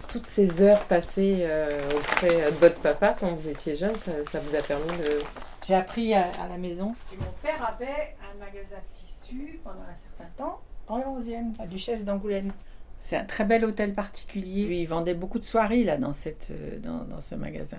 Toutes 0.08 0.26
ces 0.26 0.60
heures 0.60 0.82
passées 0.86 1.42
euh, 1.42 1.88
auprès 1.94 2.50
de 2.50 2.56
votre 2.56 2.80
papa 2.80 3.14
quand 3.18 3.32
vous 3.32 3.48
étiez 3.48 3.76
jeune, 3.76 3.94
ça, 3.94 4.12
ça 4.28 4.40
vous 4.40 4.56
a 4.56 4.62
permis 4.62 4.98
de. 4.98 5.20
J'ai 5.64 5.76
appris 5.76 6.14
à, 6.14 6.32
à 6.42 6.48
la 6.48 6.58
maison. 6.58 6.96
mon 7.16 7.32
père 7.42 7.64
avait 7.64 8.16
un 8.22 8.38
magasin 8.44 8.76
de 8.76 8.98
tissus 8.98 9.60
pendant 9.62 9.82
un 9.88 9.94
certain 9.94 10.30
temps 10.36 10.60
dans 10.88 10.96
le 10.96 11.04
11e, 11.04 11.56
la 11.58 11.66
Duchesse 11.66 12.04
d'Angoulême. 12.04 12.52
C'est 12.98 13.16
un 13.16 13.24
très 13.24 13.44
bel 13.44 13.64
hôtel 13.64 13.92
particulier. 13.94 14.66
Lui, 14.66 14.80
il 14.82 14.86
vendait 14.86 15.14
beaucoup 15.14 15.38
de 15.38 15.44
soieries 15.44 15.84
là 15.84 15.98
dans, 15.98 16.12
cette, 16.12 16.48
euh, 16.50 16.78
dans, 16.78 17.04
dans 17.04 17.20
ce 17.20 17.34
magasin. 17.34 17.78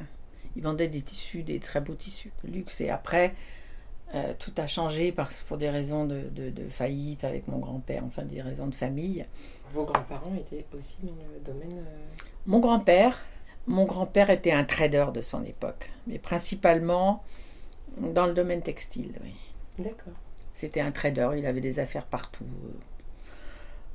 Il 0.55 0.63
vendait 0.63 0.87
des 0.87 1.01
tissus, 1.01 1.43
des 1.43 1.59
très 1.59 1.81
beaux 1.81 1.95
tissus 1.95 2.31
de 2.43 2.51
luxe. 2.51 2.79
Et 2.81 2.89
après, 2.89 3.33
euh, 4.13 4.33
tout 4.37 4.53
a 4.57 4.67
changé 4.67 5.11
parce, 5.11 5.39
pour 5.41 5.57
des 5.57 5.69
raisons 5.69 6.05
de, 6.05 6.21
de- 6.29 6.49
de 6.51 6.69
faillite 6.69 7.23
avec 7.23 7.47
mon 7.47 7.57
grand-père, 7.57 8.03
enfin 8.05 8.23
des 8.23 8.41
raisons 8.41 8.67
de 8.67 8.75
famille. 8.75 9.25
Vos 9.73 9.83
grands-parents 9.83 10.33
étaient 10.35 10.65
aussi 10.77 10.97
dans 11.01 11.11
le 11.33 11.39
domaine. 11.43 11.79
euh, 11.79 12.23
Mon 12.45 12.59
grand-père, 12.59 13.19
mon 13.67 13.85
grand-père 13.85 14.29
était 14.29 14.51
un 14.51 14.63
trader 14.63 15.07
de 15.13 15.21
son 15.21 15.43
époque, 15.43 15.89
mais 16.05 16.19
principalement 16.19 17.23
dans 17.97 18.27
le 18.27 18.33
domaine 18.33 18.61
textile. 18.61 19.13
Oui. 19.23 19.33
D'accord. 19.79 20.13
C'était 20.53 20.81
un 20.81 20.91
trader, 20.91 21.31
il 21.37 21.45
avait 21.47 21.61
des 21.61 21.79
affaires 21.79 22.05
partout. 22.05 22.45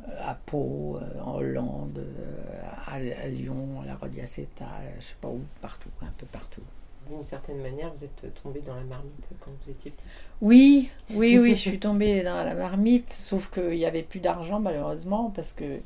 Euh, 0.08 0.30
À 0.30 0.34
Pau, 0.34 0.98
euh, 1.00 1.20
en 1.20 1.36
Hollande, 1.36 1.98
euh, 1.98 2.62
à, 2.86 2.94
à 2.94 3.28
Lyon, 3.28 3.80
à 3.82 3.86
la 3.86 3.94
Rodiaceta, 3.94 4.66
je 4.98 5.04
sais 5.04 5.14
pas 5.20 5.28
où, 5.28 5.40
partout, 5.60 5.90
un 6.02 6.12
peu 6.16 6.26
partout. 6.26 6.62
D'une 7.08 7.24
certaine 7.24 7.60
manière, 7.60 7.92
vous 7.94 8.04
êtes 8.04 8.32
tombé 8.42 8.60
dans 8.60 8.74
la 8.74 8.82
marmite 8.82 9.28
quand 9.40 9.50
vous 9.62 9.70
étiez 9.70 9.90
petite. 9.90 10.06
Oui, 10.40 10.90
oui, 11.10 11.38
oui, 11.38 11.50
je 11.50 11.60
suis 11.60 11.80
tombée 11.80 12.22
dans 12.22 12.44
la 12.44 12.54
marmite, 12.54 13.12
sauf 13.12 13.50
qu'il 13.50 13.70
n'y 13.70 13.86
avait 13.86 14.02
plus 14.02 14.20
d'argent 14.20 14.60
malheureusement 14.60 15.32
parce 15.34 15.52
que 15.52 15.80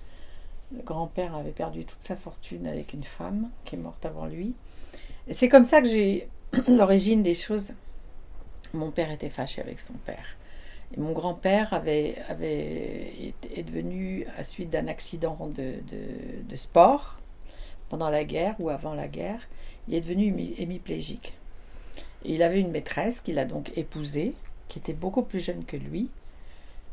le 0.72 0.82
grand-père 0.82 1.34
avait 1.34 1.52
perdu 1.52 1.84
toute 1.84 2.02
sa 2.02 2.16
fortune 2.16 2.66
avec 2.66 2.92
une 2.92 3.04
femme 3.04 3.48
qui 3.64 3.76
est 3.76 3.78
morte 3.78 4.04
avant 4.04 4.26
lui. 4.26 4.54
Et 5.28 5.34
c'est 5.34 5.48
comme 5.48 5.64
ça 5.64 5.80
que 5.80 5.88
j'ai 5.88 6.28
l'origine 6.68 7.22
des 7.22 7.34
choses. 7.34 7.72
Mon 8.74 8.90
père 8.90 9.10
était 9.10 9.30
fâché 9.30 9.62
avec 9.62 9.80
son 9.80 9.94
père. 9.94 10.36
Mon 10.96 11.12
grand-père 11.12 11.74
avait, 11.74 12.16
avait, 12.28 13.34
est, 13.54 13.62
devenu, 13.62 14.26
à 14.38 14.44
suite 14.44 14.70
d'un 14.70 14.86
accident 14.86 15.36
de, 15.56 16.56
sport, 16.56 17.18
pendant 17.88 18.10
la 18.10 18.24
guerre 18.24 18.54
ou 18.60 18.70
avant 18.70 18.94
la 18.94 19.08
guerre, 19.08 19.48
il 19.88 19.94
est 19.94 20.00
devenu 20.00 20.32
hémi- 20.32 20.54
hémiplégique. 20.58 21.34
Il 22.24 22.42
avait 22.42 22.60
une 22.60 22.70
maîtresse 22.70 23.20
qu'il 23.20 23.38
a 23.38 23.44
donc 23.44 23.72
épousée, 23.76 24.34
qui 24.68 24.78
était 24.78 24.94
beaucoup 24.94 25.22
plus 25.22 25.40
jeune 25.40 25.64
que 25.64 25.76
lui, 25.76 26.08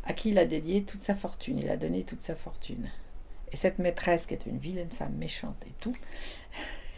à 0.03 0.13
qui 0.13 0.29
il 0.29 0.37
a 0.37 0.45
dédié 0.45 0.83
toute 0.83 1.01
sa 1.01 1.15
fortune. 1.15 1.59
Il 1.59 1.69
a 1.69 1.77
donné 1.77 2.03
toute 2.03 2.21
sa 2.21 2.35
fortune. 2.35 2.89
Et 3.51 3.55
cette 3.55 3.79
maîtresse, 3.79 4.25
qui 4.25 4.33
est 4.33 4.45
une 4.45 4.57
vilaine 4.57 4.89
femme 4.89 5.13
méchante 5.13 5.61
et 5.67 5.73
tout, 5.79 5.93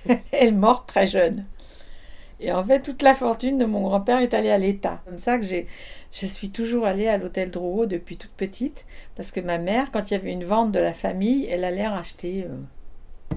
elle 0.08 0.20
est 0.32 0.52
morte 0.52 0.88
très 0.88 1.06
jeune. 1.06 1.46
Et 2.40 2.52
en 2.52 2.64
fait, 2.64 2.82
toute 2.82 3.02
la 3.02 3.14
fortune 3.14 3.58
de 3.58 3.66
mon 3.66 3.82
grand-père 3.82 4.20
est 4.20 4.34
allée 4.34 4.50
à 4.50 4.58
l'État. 4.58 5.02
Comme 5.06 5.18
ça 5.18 5.38
que 5.38 5.46
je 5.46 6.26
suis 6.26 6.50
toujours 6.50 6.86
allée 6.86 7.08
à 7.08 7.18
l'hôtel 7.18 7.52
Drouot 7.52 7.86
depuis 7.86 8.18
toute 8.18 8.32
petite, 8.32 8.86
parce 9.16 9.32
que 9.32 9.40
ma 9.40 9.58
mère, 9.58 9.92
quand 9.92 10.10
il 10.10 10.14
y 10.14 10.18
avait 10.18 10.32
une 10.32 10.44
vente 10.44 10.72
de 10.72 10.80
la 10.80 10.94
famille, 10.94 11.46
elle 11.50 11.64
allait 11.64 11.88
racheter 11.88 12.46
euh, 12.46 13.36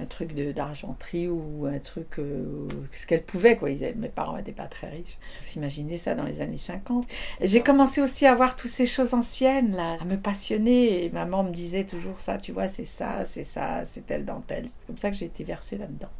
un 0.00 0.04
truc 0.04 0.34
d'argenterie 0.34 1.28
ou 1.28 1.66
un 1.66 1.78
truc, 1.78 2.18
euh, 2.18 2.68
ce 2.92 3.06
qu'elle 3.06 3.22
pouvait. 3.22 3.56
Quoi. 3.56 3.70
Mes 3.96 4.08
parents 4.08 4.36
n'étaient 4.36 4.52
pas 4.52 4.66
très 4.66 4.88
riches. 4.88 5.18
Vous 5.40 5.58
imaginez 5.58 5.96
ça 5.96 6.14
dans 6.14 6.24
les 6.24 6.40
années 6.40 6.56
50. 6.56 7.06
Et 7.40 7.46
j'ai 7.46 7.62
commencé 7.62 8.00
aussi 8.00 8.26
à 8.26 8.34
voir 8.34 8.56
toutes 8.56 8.70
ces 8.70 8.86
choses 8.86 9.14
anciennes, 9.14 9.74
là, 9.76 9.98
à 10.00 10.04
me 10.04 10.16
passionner. 10.16 11.04
Et 11.04 11.10
maman 11.10 11.44
me 11.44 11.50
disait 11.50 11.84
toujours 11.84 12.18
ça, 12.18 12.38
tu 12.38 12.52
vois, 12.52 12.68
c'est 12.68 12.84
ça, 12.84 13.24
c'est 13.24 13.44
ça, 13.44 13.84
c'est 13.84 14.06
telle 14.06 14.24
dentelle. 14.24 14.66
C'est 14.68 14.86
comme 14.86 14.98
ça 14.98 15.10
que 15.10 15.16
j'ai 15.16 15.26
été 15.26 15.44
versée 15.44 15.76
là-dedans. 15.76 16.10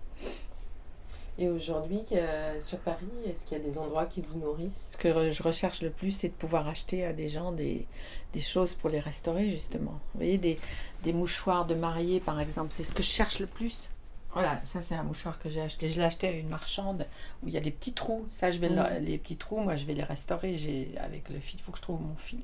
Et 1.43 1.49
aujourd'hui, 1.49 2.03
euh, 2.13 2.61
sur 2.61 2.79
Paris, 2.79 3.07
est-ce 3.27 3.45
qu'il 3.47 3.57
y 3.57 3.61
a 3.61 3.65
des 3.65 3.79
endroits 3.79 4.05
qui 4.05 4.21
vous 4.21 4.39
nourrissent? 4.39 4.89
Ce 4.91 4.97
que 4.99 5.31
je 5.31 5.43
recherche 5.43 5.81
le 5.81 5.89
plus, 5.91 6.11
c'est 6.11 6.29
de 6.29 6.35
pouvoir 6.35 6.69
acheter 6.69 7.05
à 7.07 7.15
des 7.15 7.29
gens 7.29 7.51
des, 7.51 7.87
des 8.35 8.41
choses 8.41 8.75
pour 8.75 8.91
les 8.91 9.01
restaurer, 9.01 9.49
justement. 9.51 9.93
Vous 10.13 10.21
voyez, 10.21 10.37
des, 10.37 10.59
des 11.03 11.15
mouchoirs 11.15 11.65
de 11.65 11.75
mariée, 11.75 12.21
par 12.21 12.39
exemple. 12.41 12.69
C'est 12.73 12.83
ce 12.83 12.93
que 12.93 13.03
je 13.03 13.09
cherche 13.09 13.39
le 13.41 13.47
plus. 13.47 13.89
Voilà, 14.35 14.61
ça 14.65 14.81
c'est 14.83 14.95
un 14.95 15.03
mouchoir 15.03 15.39
que 15.41 15.49
j'ai 15.49 15.63
acheté. 15.63 15.89
Je 15.89 15.99
l'ai 15.99 16.05
acheté 16.05 16.29
à 16.29 16.33
une 16.33 16.49
marchande 16.51 17.07
où 17.43 17.49
il 17.49 17.55
y 17.55 17.57
a 17.57 17.61
des 17.61 17.71
petits 17.73 17.95
trous. 17.95 18.27
Ça, 18.29 18.51
je 18.51 18.59
vais 18.59 18.69
Mm. 18.69 18.77
le- 18.77 18.99
les 19.07 19.17
petits 19.19 19.37
trous, 19.39 19.59
moi, 19.61 19.77
je 19.77 19.87
vais 19.87 19.95
les 19.95 20.05
restaurer. 20.05 20.55
J'ai 20.57 20.93
avec 20.99 21.31
le 21.31 21.41
fil, 21.41 21.59
il 21.59 21.63
faut 21.63 21.73
que 21.73 21.79
je 21.79 21.83
trouve 21.83 22.03
mon 22.03 22.17
fil. 22.17 22.41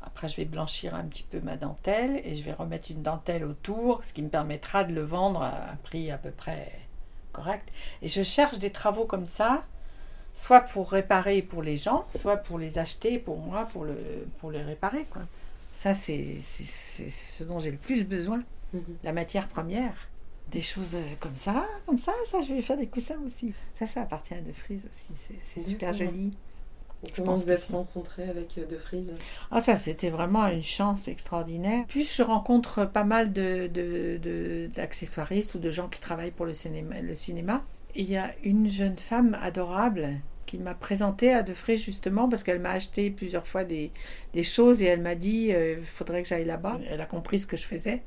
Après, 0.00 0.28
je 0.28 0.36
vais 0.36 0.44
blanchir 0.44 0.94
un 0.94 1.04
petit 1.04 1.24
peu 1.24 1.40
ma 1.40 1.56
dentelle 1.56 2.22
et 2.24 2.34
je 2.36 2.42
vais 2.44 2.52
remettre 2.52 2.90
une 2.92 3.02
dentelle 3.02 3.44
autour, 3.44 4.04
ce 4.04 4.12
qui 4.12 4.22
me 4.22 4.28
permettra 4.28 4.84
de 4.84 4.92
le 4.94 5.02
vendre 5.02 5.42
à 5.42 5.72
un 5.72 5.76
prix 5.82 6.10
à 6.12 6.18
peu 6.18 6.30
près 6.30 6.70
correct. 7.32 7.68
Et 8.02 8.08
je 8.08 8.22
cherche 8.22 8.58
des 8.58 8.70
travaux 8.70 9.04
comme 9.04 9.26
ça, 9.26 9.64
soit 10.34 10.60
pour 10.60 10.90
réparer 10.90 11.42
pour 11.42 11.62
les 11.62 11.76
gens, 11.76 12.06
soit 12.16 12.36
pour 12.38 12.58
les 12.58 12.78
acheter 12.78 13.18
pour 13.18 13.38
moi, 13.38 13.66
pour, 13.72 13.84
le, 13.84 13.96
pour 14.40 14.50
les 14.50 14.62
réparer. 14.62 15.04
Quoi. 15.10 15.22
Ça, 15.72 15.94
c'est 15.94 16.36
c'est- 16.40 16.64
c'est 16.64 17.10
ce 17.10 17.44
dont 17.44 17.58
j'ai 17.58 17.70
le 17.70 17.78
plus 17.78 18.04
besoin, 18.04 18.42
Mhm. 18.72 18.82
la 19.04 19.12
matière 19.12 19.48
première. 19.48 19.94
Des 20.50 20.60
choses 20.60 20.96
euh, 20.96 21.02
comme 21.20 21.36
ça, 21.36 21.66
comme 21.86 21.98
ça, 21.98 22.12
ça, 22.26 22.42
je 22.42 22.52
vais 22.52 22.60
faire 22.62 22.76
des 22.76 22.86
coussins 22.88 23.18
aussi. 23.24 23.54
Ça, 23.74 23.86
ça 23.86 24.02
appartient 24.02 24.34
à 24.34 24.40
De 24.40 24.52
Frise 24.52 24.84
aussi. 24.90 25.08
C'est- 25.42 25.60
super 25.60 25.94
joli. 25.94 26.36
Comment 27.16 27.32
pense 27.32 27.44
vous 27.44 27.50
êtes 27.50 27.60
si. 27.60 27.72
rencontrés 27.72 28.28
avec 28.28 28.56
euh, 28.58 28.66
De 28.66 28.78
Ah, 29.50 29.60
ça, 29.60 29.76
c'était 29.76 30.10
vraiment 30.10 30.46
une 30.46 30.62
chance 30.62 31.08
extraordinaire. 31.08 31.84
Puis, 31.88 32.04
je 32.04 32.22
rencontre 32.22 32.84
pas 32.86 33.04
mal 33.04 33.32
de, 33.32 33.66
de- 33.66 34.18
de- 34.22 34.70
d'accessoiristes 34.74 35.54
ou 35.54 35.58
de 35.58 35.70
gens 35.70 35.88
qui 35.88 36.00
travaillent 36.00 36.30
pour 36.30 36.46
le 36.46 36.54
cinéma. 36.54 37.00
Le 37.00 37.14
cinéma. 37.14 37.64
Et 37.94 38.02
il 38.02 38.10
y 38.10 38.16
a 38.16 38.32
une 38.44 38.68
jeune 38.70 38.96
femme 38.96 39.36
adorable 39.40 40.10
qui 40.46 40.58
m'a 40.58 40.74
présenté 40.74 41.32
à 41.32 41.42
De 41.42 41.52
Vries 41.52 41.76
justement 41.76 42.28
parce 42.28 42.42
qu'elle 42.42 42.60
m'a 42.60 42.70
acheté 42.72 43.10
plusieurs 43.10 43.46
fois 43.46 43.64
des, 43.64 43.90
des 44.34 44.42
choses 44.42 44.82
et 44.82 44.86
elle 44.86 45.00
m'a 45.00 45.14
dit 45.14 45.50
il 45.50 45.80
faudrait 45.84 46.22
que 46.22 46.28
j'aille 46.28 46.44
là-bas. 46.44 46.78
Elle 46.88 47.00
a 47.00 47.06
compris 47.06 47.38
ce 47.38 47.46
que 47.46 47.56
je 47.56 47.64
faisais. 47.64 48.02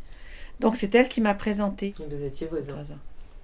Donc, 0.60 0.76
c'est 0.76 0.94
elle 0.96 1.10
qui 1.10 1.22
m'a 1.22 1.34
présenté. 1.34 1.94
Et 2.00 2.16
Vous 2.16 2.24
étiez 2.24 2.48
voisins. 2.48 2.84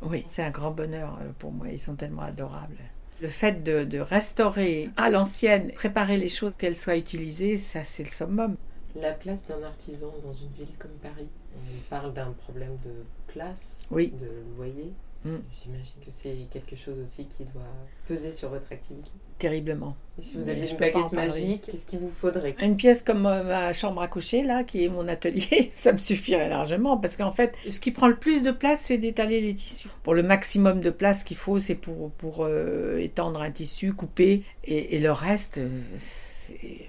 Oui, 0.02 0.24
c'est 0.28 0.44
un 0.44 0.50
grand 0.50 0.72
bonheur 0.72 1.20
euh, 1.22 1.30
pour 1.38 1.52
moi. 1.52 1.68
Ils 1.70 1.80
sont 1.80 1.96
tellement 1.96 2.24
adorables. 2.24 2.78
Le 3.22 3.30
fait 3.30 3.64
de, 3.64 3.86
de 3.86 4.00
restaurer 4.00 4.90
à 4.98 5.10
l'ancienne, 5.10 5.72
préparer 5.72 6.18
les 6.18 6.28
choses 6.28 6.54
qu'elles 6.58 6.76
soient 6.76 6.98
utilisées, 6.98 7.56
ça 7.58 7.84
c'est 7.86 8.04
le 8.04 8.10
summum. 8.10 8.58
La 8.96 9.14
place 9.14 9.46
d'un 9.48 9.64
artisan 9.64 10.14
dans 10.24 10.34
une 10.34 10.52
ville 10.52 10.78
comme 10.78 10.92
Paris, 11.02 11.30
on 11.56 11.82
parle 11.90 12.14
d'un 12.14 12.32
problème 12.34 12.78
de 12.84 13.06
place, 13.28 13.80
Oui. 13.90 14.12
de 14.12 14.28
loyer. 14.58 14.92
Mm. 15.24 15.36
J'imagine 15.62 16.02
que 16.04 16.10
c'est 16.10 16.36
quelque 16.52 16.76
chose 16.76 17.00
aussi 17.00 17.26
qui 17.26 17.44
doit 17.44 17.62
peser 18.08 18.34
sur 18.34 18.50
votre 18.50 18.72
activité. 18.72 19.10
Terriblement. 19.38 19.96
Et 20.18 20.24
si 20.24 20.38
vous 20.38 20.50
aviez 20.50 20.70
une 20.70 20.78
baguette 20.78 21.12
magique, 21.12 21.70
qu'est-ce 21.72 21.86
qu'il 21.86 22.00
vous 22.00 22.10
faudrait? 22.10 22.56
Une 22.62 22.76
pièce 22.76 23.04
comme 23.04 23.26
euh, 23.26 23.44
ma 23.44 23.74
chambre 23.74 24.02
à 24.02 24.08
coucher, 24.08 24.44
là, 24.44 24.64
qui 24.64 24.84
est 24.84 24.90
mon 24.90 25.08
atelier, 25.08 25.70
ça 25.74 25.94
me 25.94 25.98
suffirait 25.98 26.50
largement. 26.50 26.98
Parce 26.98 27.18
qu'en 27.18 27.32
fait, 27.32 27.54
ce 27.70 27.80
qui 27.80 27.92
prend 27.92 28.08
le 28.08 28.16
plus 28.16 28.44
de 28.44 28.52
place, 28.52 28.82
c'est 28.82 28.98
d'étaler 28.98 29.42
les 29.42 29.54
tissus. 29.54 29.90
Pour 30.04 30.14
le 30.14 30.24
maximum 30.24 30.82
de 30.82 30.90
place 30.90 31.24
qu'il 31.24 31.38
faut, 31.38 31.60
c'est 31.60 31.76
pour, 31.76 32.12
pour 32.12 32.40
euh, 32.42 32.98
étendre 32.98 33.42
un 33.42 33.52
tissu, 33.52 33.94
couper. 33.94 34.44
Et, 34.64 34.96
et 34.96 35.00
le 35.00 35.12
reste, 35.12 35.60
euh, 35.60 35.70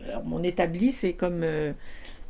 alors, 0.09 0.25
mon 0.25 0.43
établi, 0.43 0.93
c'est 0.93 1.12
comme, 1.12 1.43
euh, 1.43 1.73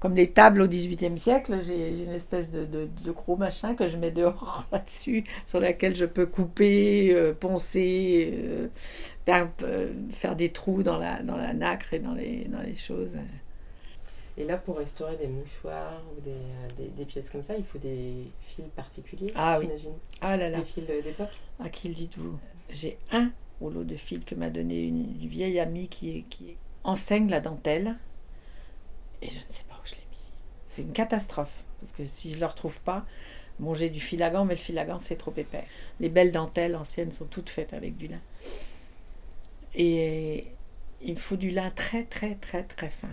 comme 0.02 0.16
les 0.16 0.32
tables 0.32 0.60
au 0.62 0.66
XVIIIe 0.66 1.16
siècle, 1.16 1.60
j'ai 1.64 2.02
une 2.02 2.10
espèce 2.10 2.50
de, 2.50 2.64
de- 2.64 2.88
de 3.04 3.10
gros 3.12 3.36
machin 3.36 3.76
que 3.76 3.86
je 3.86 3.96
mets 3.96 4.10
dehors 4.10 4.66
là-dessus, 4.72 5.22
sur 5.46 5.60
laquelle 5.60 5.94
je 5.94 6.06
peux 6.06 6.26
couper, 6.26 7.14
euh, 7.14 7.32
poncer, 7.32 8.30
euh, 8.34 8.66
faire, 8.74 9.48
euh, 9.62 9.92
faire 10.10 10.34
des 10.34 10.50
trous 10.50 10.82
dans 10.82 10.98
la, 10.98 11.22
dans 11.22 11.36
la 11.36 11.52
nacre 11.54 11.94
et 11.94 12.00
dans 12.00 12.14
les, 12.14 12.46
dans 12.46 12.62
les 12.62 12.74
choses. 12.74 13.16
Et 14.36 14.44
là, 14.44 14.56
pour 14.56 14.78
restaurer 14.78 15.16
des 15.16 15.28
mouchoirs 15.28 16.02
ou 16.16 16.20
des, 16.20 16.82
des- 16.82 16.88
des 16.90 17.04
pièces 17.04 17.30
comme 17.30 17.44
ça, 17.44 17.54
il 17.56 17.62
faut 17.62 17.78
des 17.78 18.24
fils 18.40 18.64
particuliers, 18.74 19.30
Ah 19.36 19.58
oui. 19.60 19.66
j'imagine. 19.66 19.92
Ah 20.20 20.36
là 20.36 20.50
là, 20.50 20.58
Des 20.58 20.64
fils 20.64 20.84
d'époque. 20.84 21.38
à 21.62 21.68
qui 21.68 21.86
le 21.88 21.94
dites-vous? 21.94 22.38
J'ai 22.70 22.98
un 23.12 23.30
rouleau 23.60 23.84
de 23.84 23.94
fil 23.94 24.24
que 24.24 24.34
m'a 24.34 24.50
donné 24.50 24.82
une, 24.82 25.02
une 25.22 25.28
vieille 25.28 25.60
amie 25.60 25.86
qui, 25.86 26.24
qui 26.28 26.56
enseigne 26.82 27.28
la 27.30 27.38
dentelle. 27.38 27.94
Et 29.20 29.28
je 29.28 29.36
ne 29.36 29.40
sais 29.50 29.62
pas 29.68 29.76
où 29.80 29.86
je 29.86 29.92
l'ai 29.92 30.00
mis. 30.10 30.61
C'est 30.72 30.82
une 30.82 30.92
catastrophe. 30.92 31.52
Parce 31.80 31.92
que 31.92 32.04
si 32.04 32.30
je 32.30 32.36
ne 32.36 32.40
le 32.40 32.46
retrouve 32.46 32.80
pas, 32.80 33.04
bon, 33.58 33.74
j'ai 33.74 33.88
du 33.90 34.00
fil 34.00 34.22
à 34.22 34.30
gants, 34.30 34.44
mais 34.44 34.54
le 34.54 34.60
fil 34.60 34.78
à 34.78 34.84
gants, 34.84 34.98
c'est 34.98 35.16
trop 35.16 35.32
épais. 35.36 35.64
Les 36.00 36.08
belles 36.08 36.32
dentelles 36.32 36.76
anciennes 36.76 37.12
sont 37.12 37.26
toutes 37.26 37.50
faites 37.50 37.72
avec 37.74 37.96
du 37.96 38.08
lin. 38.08 38.20
Et 39.74 40.46
il 41.02 41.18
faut 41.18 41.36
du 41.36 41.50
lin 41.50 41.70
très, 41.74 42.04
très, 42.04 42.34
très, 42.36 42.62
très 42.62 42.88
fin. 42.90 43.08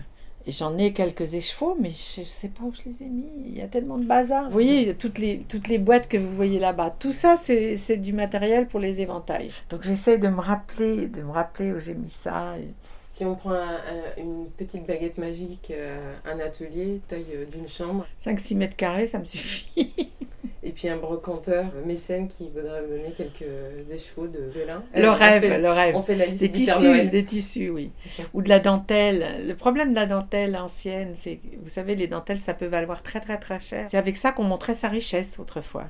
Et 0.46 0.52
J'en 0.52 0.76
ai 0.78 0.92
quelques 0.92 1.34
écheveaux, 1.34 1.76
mais 1.78 1.90
je 1.90 2.20
ne 2.20 2.26
sais 2.26 2.48
pas 2.48 2.62
où 2.64 2.72
je 2.72 2.88
les 2.88 3.02
ai 3.02 3.06
mis. 3.06 3.26
Il 3.46 3.56
y 3.58 3.60
a 3.60 3.68
tellement 3.68 3.98
de 3.98 4.04
bazar. 4.06 4.44
Vous 4.44 4.50
voyez, 4.52 4.94
toutes 4.94 5.18
les, 5.18 5.40
toutes 5.48 5.68
les 5.68 5.78
boîtes 5.78 6.08
que 6.08 6.16
vous 6.16 6.34
voyez 6.34 6.58
là-bas, 6.58 6.94
tout 6.98 7.12
ça, 7.12 7.36
c'est 7.36 7.76
c'est 7.76 7.98
du 7.98 8.12
matériel 8.12 8.66
pour 8.66 8.80
les 8.80 9.00
éventails. 9.02 9.52
Donc 9.68 9.82
j'essaie 9.82 10.16
de 10.16 10.28
me 10.28 10.40
rappeler, 10.40 11.08
de 11.08 11.22
me 11.22 11.30
rappeler 11.30 11.72
où 11.72 11.78
j'ai 11.78 11.94
mis 11.94 12.08
ça. 12.08 12.56
Et- 12.58 12.68
Si 13.12 13.24
on 13.24 13.34
prend 13.34 13.50
un- 13.54 13.74
un- 13.74 14.20
une 14.22 14.46
petite 14.56 14.86
baguette 14.86 15.18
magique, 15.18 15.72
euh, 15.72 16.14
un 16.24 16.38
atelier, 16.38 17.00
taille 17.08 17.26
euh, 17.34 17.44
d'une 17.44 17.66
chambre, 17.68 18.06
5-6 18.20 18.54
mètres 18.54 18.76
carrés, 18.76 19.06
ça 19.06 19.18
me 19.18 19.24
suffit. 19.24 19.92
et 20.62 20.70
puis 20.70 20.88
un 20.88 20.96
brocanteur 20.96 21.66
euh, 21.74 21.84
mécène 21.84 22.28
qui 22.28 22.50
voudrait 22.50 22.82
me 22.82 22.98
donner 22.98 23.12
quelques 23.12 23.90
écheveaux 23.90 24.28
de, 24.28 24.52
de 24.54 24.60
lin. 24.64 24.84
Le 24.94 25.08
rêve, 25.10 25.42
fait- 25.42 25.58
le 25.58 25.70
rêve. 25.70 25.96
On 25.96 26.02
fait 26.02 26.14
la 26.14 26.26
liste 26.26 26.40
Des 26.40 26.48
du 26.50 26.64
Père 26.64 26.76
tissus, 26.76 26.86
Noël. 26.88 27.10
des 27.10 27.24
tissus, 27.24 27.68
oui. 27.70 27.90
Ou 28.32 28.42
de 28.42 28.48
la 28.48 28.60
dentelle. 28.60 29.44
Le 29.44 29.56
problème 29.56 29.90
de 29.90 29.96
la 29.96 30.06
dentelle 30.06 30.56
ancienne, 30.56 31.16
c'est 31.16 31.36
que, 31.38 31.56
vous 31.60 31.68
savez, 31.68 31.96
les 31.96 32.06
dentelles, 32.06 32.38
ça 32.38 32.54
peut 32.54 32.66
valoir 32.66 33.02
très 33.02 33.18
très 33.20 33.38
très 33.38 33.58
cher. 33.58 33.86
C'est 33.90 33.98
avec 33.98 34.16
ça 34.16 34.30
qu'on 34.30 34.44
montrait 34.44 34.74
sa 34.74 34.86
richesse 34.88 35.40
autrefois. 35.40 35.86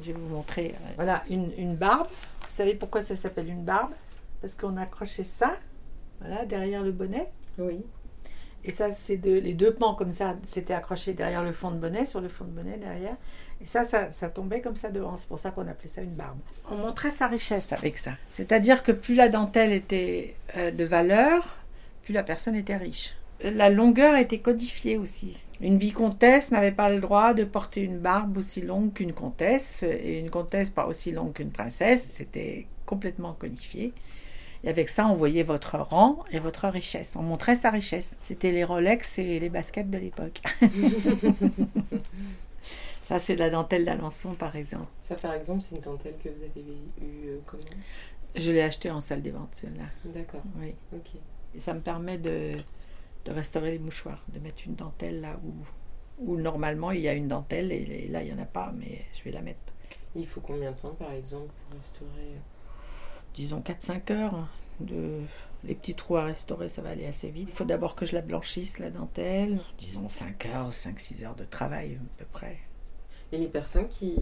Je 0.00 0.12
vais 0.12 0.18
vous 0.18 0.28
montrer. 0.32 0.74
Voilà, 0.94 1.24
une, 1.28 1.50
une 1.58 1.74
barbe. 1.74 2.06
Vous 2.42 2.46
savez 2.54 2.74
pourquoi 2.74 3.02
ça 3.02 3.16
s'appelle 3.16 3.48
une 3.48 3.64
barbe? 3.64 3.90
Parce 4.42 4.54
qu'on 4.54 4.76
a 4.76 4.82
accroché 4.82 5.24
ça, 5.24 5.56
voilà, 6.20 6.44
derrière 6.44 6.82
le 6.82 6.92
bonnet. 6.92 7.28
Oui. 7.58 7.82
Et 8.64 8.72
ça, 8.72 8.90
c'est 8.90 9.16
de, 9.16 9.32
les 9.32 9.54
deux 9.54 9.72
pans 9.72 9.94
comme 9.94 10.10
ça, 10.10 10.36
c'était 10.42 10.74
accroché 10.74 11.12
derrière 11.12 11.44
le 11.44 11.52
fond 11.52 11.70
de 11.70 11.78
bonnet, 11.78 12.04
sur 12.04 12.20
le 12.20 12.28
fond 12.28 12.44
de 12.44 12.50
bonnet 12.50 12.76
derrière. 12.78 13.16
Et 13.62 13.66
ça, 13.66 13.84
ça, 13.84 14.10
ça 14.10 14.28
tombait 14.28 14.60
comme 14.60 14.74
ça 14.74 14.90
devant. 14.90 15.16
C'est 15.16 15.28
pour 15.28 15.38
ça 15.38 15.52
qu'on 15.52 15.66
appelait 15.68 15.88
ça 15.88 16.02
une 16.02 16.14
barbe. 16.14 16.38
On 16.68 16.76
montrait 16.76 17.10
sa 17.10 17.28
richesse 17.28 17.72
avec 17.72 17.96
ça. 17.96 18.12
C'est-à-dire 18.28 18.82
que 18.82 18.90
plus 18.90 19.14
la 19.14 19.28
dentelle 19.28 19.72
était 19.72 20.34
euh, 20.56 20.72
de 20.72 20.84
valeur, 20.84 21.58
plus 22.02 22.12
la 22.12 22.24
personne 22.24 22.56
était 22.56 22.76
riche. 22.76 23.14
La 23.42 23.70
longueur 23.70 24.16
était 24.16 24.38
codifiée 24.38 24.96
aussi. 24.96 25.46
Une 25.60 25.78
vicomtesse 25.78 26.50
n'avait 26.50 26.72
pas 26.72 26.90
le 26.90 27.00
droit 27.00 27.34
de 27.34 27.44
porter 27.44 27.82
une 27.82 27.98
barbe 27.98 28.38
aussi 28.38 28.62
longue 28.62 28.94
qu'une 28.94 29.12
comtesse, 29.12 29.82
et 29.84 30.18
une 30.18 30.30
comtesse 30.30 30.70
pas 30.70 30.86
aussi 30.86 31.12
longue 31.12 31.34
qu'une 31.34 31.52
princesse. 31.52 32.02
C'était 32.14 32.66
complètement 32.84 33.34
codifié. 33.34 33.92
Et 34.66 34.68
avec 34.68 34.88
ça, 34.88 35.06
on 35.06 35.14
voyait 35.14 35.44
votre 35.44 35.76
rang 35.78 36.24
et 36.32 36.38
votre 36.40 36.66
richesse. 36.68 37.16
On 37.16 37.22
montrait 37.22 37.54
sa 37.54 37.70
richesse. 37.70 38.16
C'était 38.20 38.50
les 38.52 38.64
Rolex 38.64 39.18
et 39.18 39.38
les 39.40 39.48
baskets 39.48 39.88
de 39.90 39.96
l'époque. 39.96 40.42
ça, 43.02 43.18
c'est 43.18 43.34
de 43.34 43.40
la 43.40 43.50
dentelle 43.50 43.84
d'Alençon, 43.84 44.30
par 44.30 44.56
exemple. 44.56 44.88
Ça, 45.00 45.14
par 45.14 45.34
exemple, 45.34 45.62
c'est 45.62 45.76
une 45.76 45.82
dentelle 45.82 46.16
que 46.22 46.28
vous 46.28 46.42
avez 46.42 46.60
eue 47.00 47.28
euh, 47.28 47.38
comment? 47.46 47.62
Je 48.34 48.52
l'ai 48.52 48.60
achetée 48.60 48.90
en 48.90 49.00
salle 49.00 49.22
des 49.22 49.30
ventes, 49.30 49.54
celle-là. 49.54 49.84
D'accord, 50.04 50.42
Oui. 50.60 50.74
ok. 50.92 51.10
Et 51.54 51.60
ça 51.60 51.72
me 51.72 51.80
permet 51.80 52.18
de, 52.18 52.56
de 53.24 53.32
restaurer 53.32 53.70
les 53.70 53.78
mouchoirs, 53.78 54.22
de 54.34 54.40
mettre 54.40 54.62
une 54.66 54.74
dentelle 54.74 55.20
là 55.22 55.38
où, 55.44 55.54
où 56.32 56.36
normalement 56.36 56.90
il 56.90 57.00
y 57.00 57.08
a 57.08 57.14
une 57.14 57.28
dentelle 57.28 57.72
et 57.72 58.08
là 58.08 58.22
il 58.22 58.26
n'y 58.26 58.38
en 58.38 58.42
a 58.42 58.46
pas, 58.46 58.72
mais 58.76 59.06
je 59.14 59.22
vais 59.22 59.30
la 59.30 59.40
mettre, 59.40 59.60
Il 60.14 60.26
faut 60.26 60.40
combien 60.40 60.72
de 60.72 60.76
temps, 60.76 60.94
par 60.94 61.12
exemple, 61.12 61.52
pour 61.70 61.78
restaurer? 61.78 62.34
Disons 63.36 63.60
4-5 63.60 64.12
heures. 64.12 64.48
De... 64.80 65.20
Les 65.64 65.74
petits 65.74 65.94
trous 65.94 66.16
à 66.16 66.24
restaurer, 66.24 66.68
ça 66.68 66.82
va 66.82 66.90
aller 66.90 67.06
assez 67.06 67.30
vite. 67.30 67.48
Il 67.50 67.54
faut 67.54 67.64
d'abord 67.64 67.96
que 67.96 68.06
je 68.06 68.14
la 68.14 68.20
blanchisse, 68.20 68.78
la 68.78 68.90
dentelle. 68.90 69.58
Disons 69.78 70.08
5 70.08 70.46
heures, 70.46 70.70
5-6 70.70 71.24
heures 71.24 71.34
de 71.34 71.44
travail 71.44 71.94
à 71.94 72.18
peu 72.18 72.24
près. 72.30 72.58
Et 73.32 73.38
les 73.38 73.48
personnes 73.48 73.88
qui 73.88 74.16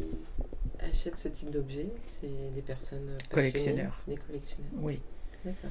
achètent 0.80 1.18
ce 1.18 1.28
type 1.28 1.50
d'objet, 1.50 1.88
c'est 2.06 2.52
des 2.54 2.62
personnes 2.62 3.18
Collectionneurs. 3.30 4.00
Des 4.08 4.16
collectionneurs. 4.16 4.70
Oui. 4.76 5.00
D'accord. 5.44 5.70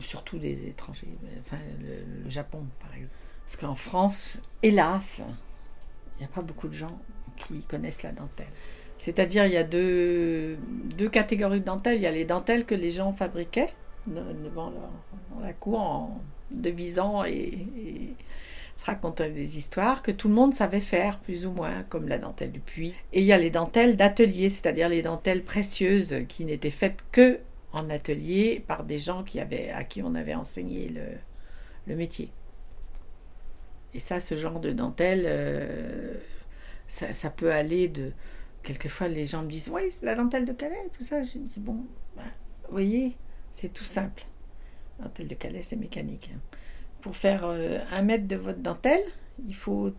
surtout 0.00 0.38
des 0.38 0.66
étrangers, 0.66 1.06
enfin 1.38 1.58
le, 1.80 2.24
le 2.24 2.30
Japon 2.30 2.66
par 2.80 2.92
exemple. 2.94 3.20
Parce 3.44 3.56
qu'en 3.56 3.76
France, 3.76 4.36
hélas, 4.64 5.22
il 6.16 6.20
n'y 6.20 6.24
a 6.24 6.28
pas 6.28 6.42
beaucoup 6.42 6.66
de 6.66 6.72
gens 6.72 7.00
qui 7.36 7.62
connaissent 7.62 8.02
la 8.02 8.12
dentelle. 8.12 8.50
C'est-à-dire 9.02 9.46
il 9.46 9.52
y 9.52 9.56
a 9.56 9.64
deux, 9.64 10.56
deux 10.96 11.08
catégories 11.08 11.58
de 11.58 11.64
dentelles. 11.64 11.96
Il 11.96 12.02
y 12.02 12.06
a 12.06 12.12
les 12.12 12.24
dentelles 12.24 12.64
que 12.64 12.76
les 12.76 12.92
gens 12.92 13.12
fabriquaient 13.12 13.74
devant 14.06 14.70
dans 14.70 15.40
la 15.40 15.52
cour 15.52 15.80
en 15.80 16.20
devisant 16.52 17.24
et, 17.24 17.66
se 18.76 18.86
racontant 18.86 19.28
des 19.28 19.58
histoires 19.58 20.02
que 20.02 20.12
tout 20.12 20.28
le 20.28 20.34
monde 20.34 20.54
savait 20.54 20.78
faire 20.78 21.18
plus 21.18 21.46
ou 21.46 21.50
moins, 21.50 21.82
comme 21.88 22.06
la 22.06 22.18
dentelle 22.18 22.52
du 22.52 22.60
puits. 22.60 22.94
Et 23.12 23.22
il 23.22 23.26
y 23.26 23.32
a 23.32 23.38
les 23.38 23.50
dentelles 23.50 23.96
d'atelier, 23.96 24.48
c'est-à-dire 24.48 24.88
les 24.88 25.02
dentelles 25.02 25.42
précieuses 25.42 26.18
qui 26.28 26.44
n'étaient 26.44 26.70
faites 26.70 27.00
que 27.10 27.40
en 27.72 27.90
atelier 27.90 28.62
par 28.68 28.84
des 28.84 28.98
gens 28.98 29.24
qui 29.24 29.40
avaient, 29.40 29.70
à 29.70 29.82
qui 29.82 30.00
on 30.04 30.14
avait 30.14 30.36
enseigné 30.36 30.94
le, 31.88 31.96
métier. 31.96 32.30
Et 33.94 33.98
ça, 33.98 34.20
ce 34.20 34.36
genre 34.36 34.60
de 34.60 34.70
dentelle, 34.70 35.24
euh, 35.26 36.14
ça 36.86 37.30
peut 37.30 37.50
aller 37.50 37.88
de... 37.88 38.12
Quelquefois, 38.62 39.08
les 39.08 39.24
gens 39.24 39.42
me 39.42 39.48
disent, 39.48 39.68
oui, 39.70 39.90
c'est 39.90 40.06
la 40.06 40.14
dentelle 40.14 40.44
de 40.44 40.52
Calais, 40.52 40.88
tout 40.96 41.04
ça. 41.04 41.22
Je 41.22 41.38
dis, 41.38 41.58
bon, 41.60 41.84
ben, 42.16 42.22
vous 42.64 42.70
voyez, 42.72 43.14
c'est 43.52 43.72
tout 43.72 43.84
simple. 43.84 44.24
La 44.98 45.06
dentelle 45.06 45.28
de 45.28 45.34
Calais, 45.34 45.62
c'est 45.62 45.76
mécanique. 45.76 46.30
hein. 46.34 46.38
Pour 47.00 47.16
faire 47.16 47.44
euh, 47.44 47.80
un 47.90 48.02
mètre 48.02 48.28
de 48.28 48.36
votre 48.36 48.60
dentelle, 48.60 49.02
il 49.44 49.54
faut, 49.54 49.92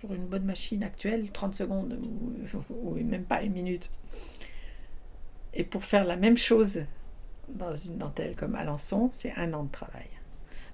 sur 0.00 0.12
une 0.12 0.26
bonne 0.26 0.44
machine 0.44 0.84
actuelle, 0.84 1.30
30 1.30 1.54
secondes, 1.54 1.98
ou, 2.70 2.94
même 2.96 3.24
pas 3.24 3.42
une 3.42 3.52
minute. 3.52 3.90
Et 5.54 5.64
pour 5.64 5.82
faire 5.84 6.04
la 6.04 6.16
même 6.16 6.36
chose 6.36 6.82
dans 7.48 7.74
une 7.74 7.96
dentelle 7.96 8.34
comme 8.36 8.54
Alençon, 8.54 9.08
c'est 9.12 9.32
un 9.36 9.54
an 9.54 9.64
de 9.64 9.70
travail. 9.70 10.08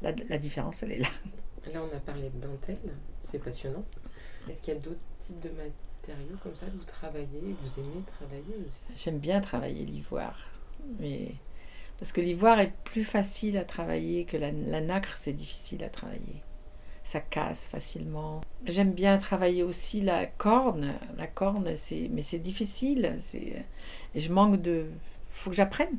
La, 0.00 0.12
la 0.28 0.38
différence, 0.38 0.82
elle 0.82 0.92
est 0.92 0.98
là. 0.98 1.08
Là, 1.72 1.80
on 1.88 1.96
a 1.96 2.00
parlé 2.00 2.28
de 2.30 2.40
dentelle, 2.40 2.78
c'est 3.20 3.38
passionnant. 3.38 3.84
Est-ce 4.50 4.60
qu'il 4.62 4.74
y 4.74 4.76
a 4.76 4.80
d'autres 4.80 4.98
types 5.20 5.38
de 5.38 5.50
comme 6.42 6.56
ça 6.56 6.66
que 6.66 6.76
vous 6.76 6.84
travaillez, 6.84 7.54
vous 7.62 7.80
aimez 7.80 8.02
travailler 8.06 8.56
aussi 8.68 8.80
J'aime 8.96 9.18
bien 9.18 9.40
travailler 9.40 9.84
l'ivoire. 9.84 10.38
Mais... 10.98 11.34
Parce 11.98 12.12
que 12.12 12.20
l'ivoire 12.20 12.58
est 12.58 12.72
plus 12.84 13.04
facile 13.04 13.56
à 13.56 13.64
travailler 13.64 14.24
que 14.24 14.36
la, 14.36 14.50
la 14.50 14.80
nacre, 14.80 15.16
c'est 15.16 15.32
difficile 15.32 15.84
à 15.84 15.88
travailler. 15.88 16.42
Ça 17.04 17.20
casse 17.20 17.68
facilement. 17.68 18.40
J'aime 18.64 18.92
bien 18.92 19.18
travailler 19.18 19.62
aussi 19.62 20.00
la 20.00 20.26
corne. 20.26 20.94
La 21.16 21.28
corne, 21.28 21.76
c'est 21.76 22.08
mais 22.10 22.22
c'est 22.22 22.38
difficile. 22.38 23.16
C'est 23.18 23.64
et 24.14 24.20
je 24.20 24.32
manque 24.32 24.60
de. 24.60 24.86
Faut 25.26 25.50
que 25.50 25.56
j'apprenne. 25.56 25.96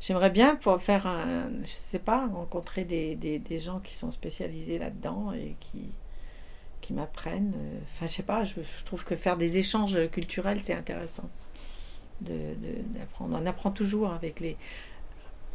J'aimerais 0.00 0.30
bien 0.30 0.56
pouvoir 0.56 0.80
faire 0.80 1.06
un. 1.06 1.50
Je 1.62 1.70
sais 1.70 1.98
pas, 1.98 2.26
rencontrer 2.26 2.84
des, 2.84 3.16
des, 3.16 3.38
des 3.38 3.58
gens 3.58 3.80
qui 3.80 3.94
sont 3.94 4.10
spécialisés 4.10 4.78
là-dedans 4.78 5.32
et 5.32 5.56
qui 5.60 5.90
qui 6.88 6.94
m'apprennent. 6.94 7.52
Enfin, 7.84 8.06
je 8.06 8.12
sais 8.12 8.22
pas. 8.22 8.44
Je, 8.44 8.54
je 8.62 8.84
trouve 8.84 9.04
que 9.04 9.14
faire 9.14 9.36
des 9.36 9.58
échanges 9.58 9.98
culturels, 10.10 10.60
c'est 10.60 10.72
intéressant 10.74 11.28
de, 12.22 12.32
de- 12.32 12.98
d'apprendre. 12.98 13.38
On 13.42 13.46
apprend 13.46 13.70
toujours 13.70 14.12
avec 14.12 14.40
les. 14.40 14.56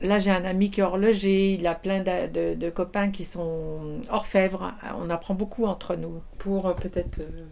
Là, 0.01 0.19
j'ai 0.19 0.31
un 0.31 0.45
ami 0.45 0.69
qui 0.71 0.81
est 0.81 0.83
horloger, 0.83 1.53
il 1.55 1.65
a 1.67 1.75
plein 1.75 2.01
de, 2.03 2.27
de- 2.27 2.55
de 2.55 2.69
copains 2.69 3.09
qui 3.11 3.25
sont 3.25 4.01
orfèvres. 4.09 4.73
On 4.99 5.09
apprend 5.09 5.33
beaucoup 5.33 5.65
entre 5.65 5.95
nous. 5.95 6.21
Pour 6.39 6.67
euh, 6.67 6.73
peut-être 6.73 7.19
euh, 7.21 7.45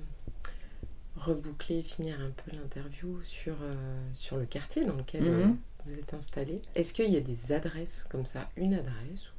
reboucler, 1.18 1.84
finir 1.84 2.20
un 2.22 2.32
peu 2.32 2.56
l'interview 2.56 3.22
sur, 3.24 3.56
euh, 3.62 3.76
sur 4.14 4.38
le 4.38 4.46
quartier 4.46 4.86
dans 4.86 4.96
lequel 4.96 5.24
euh, 5.28 5.48
Mhm. 5.48 5.58
vous 5.86 5.94
êtes 5.96 6.14
installé, 6.14 6.62
est-ce 6.76 6.94
qu'il 6.94 7.10
y 7.12 7.18
a 7.18 7.22
des 7.22 7.52
adresses 7.52 8.06
comme 8.10 8.26
ça, 8.26 8.50
une 8.58 8.74
adresse 8.74 9.32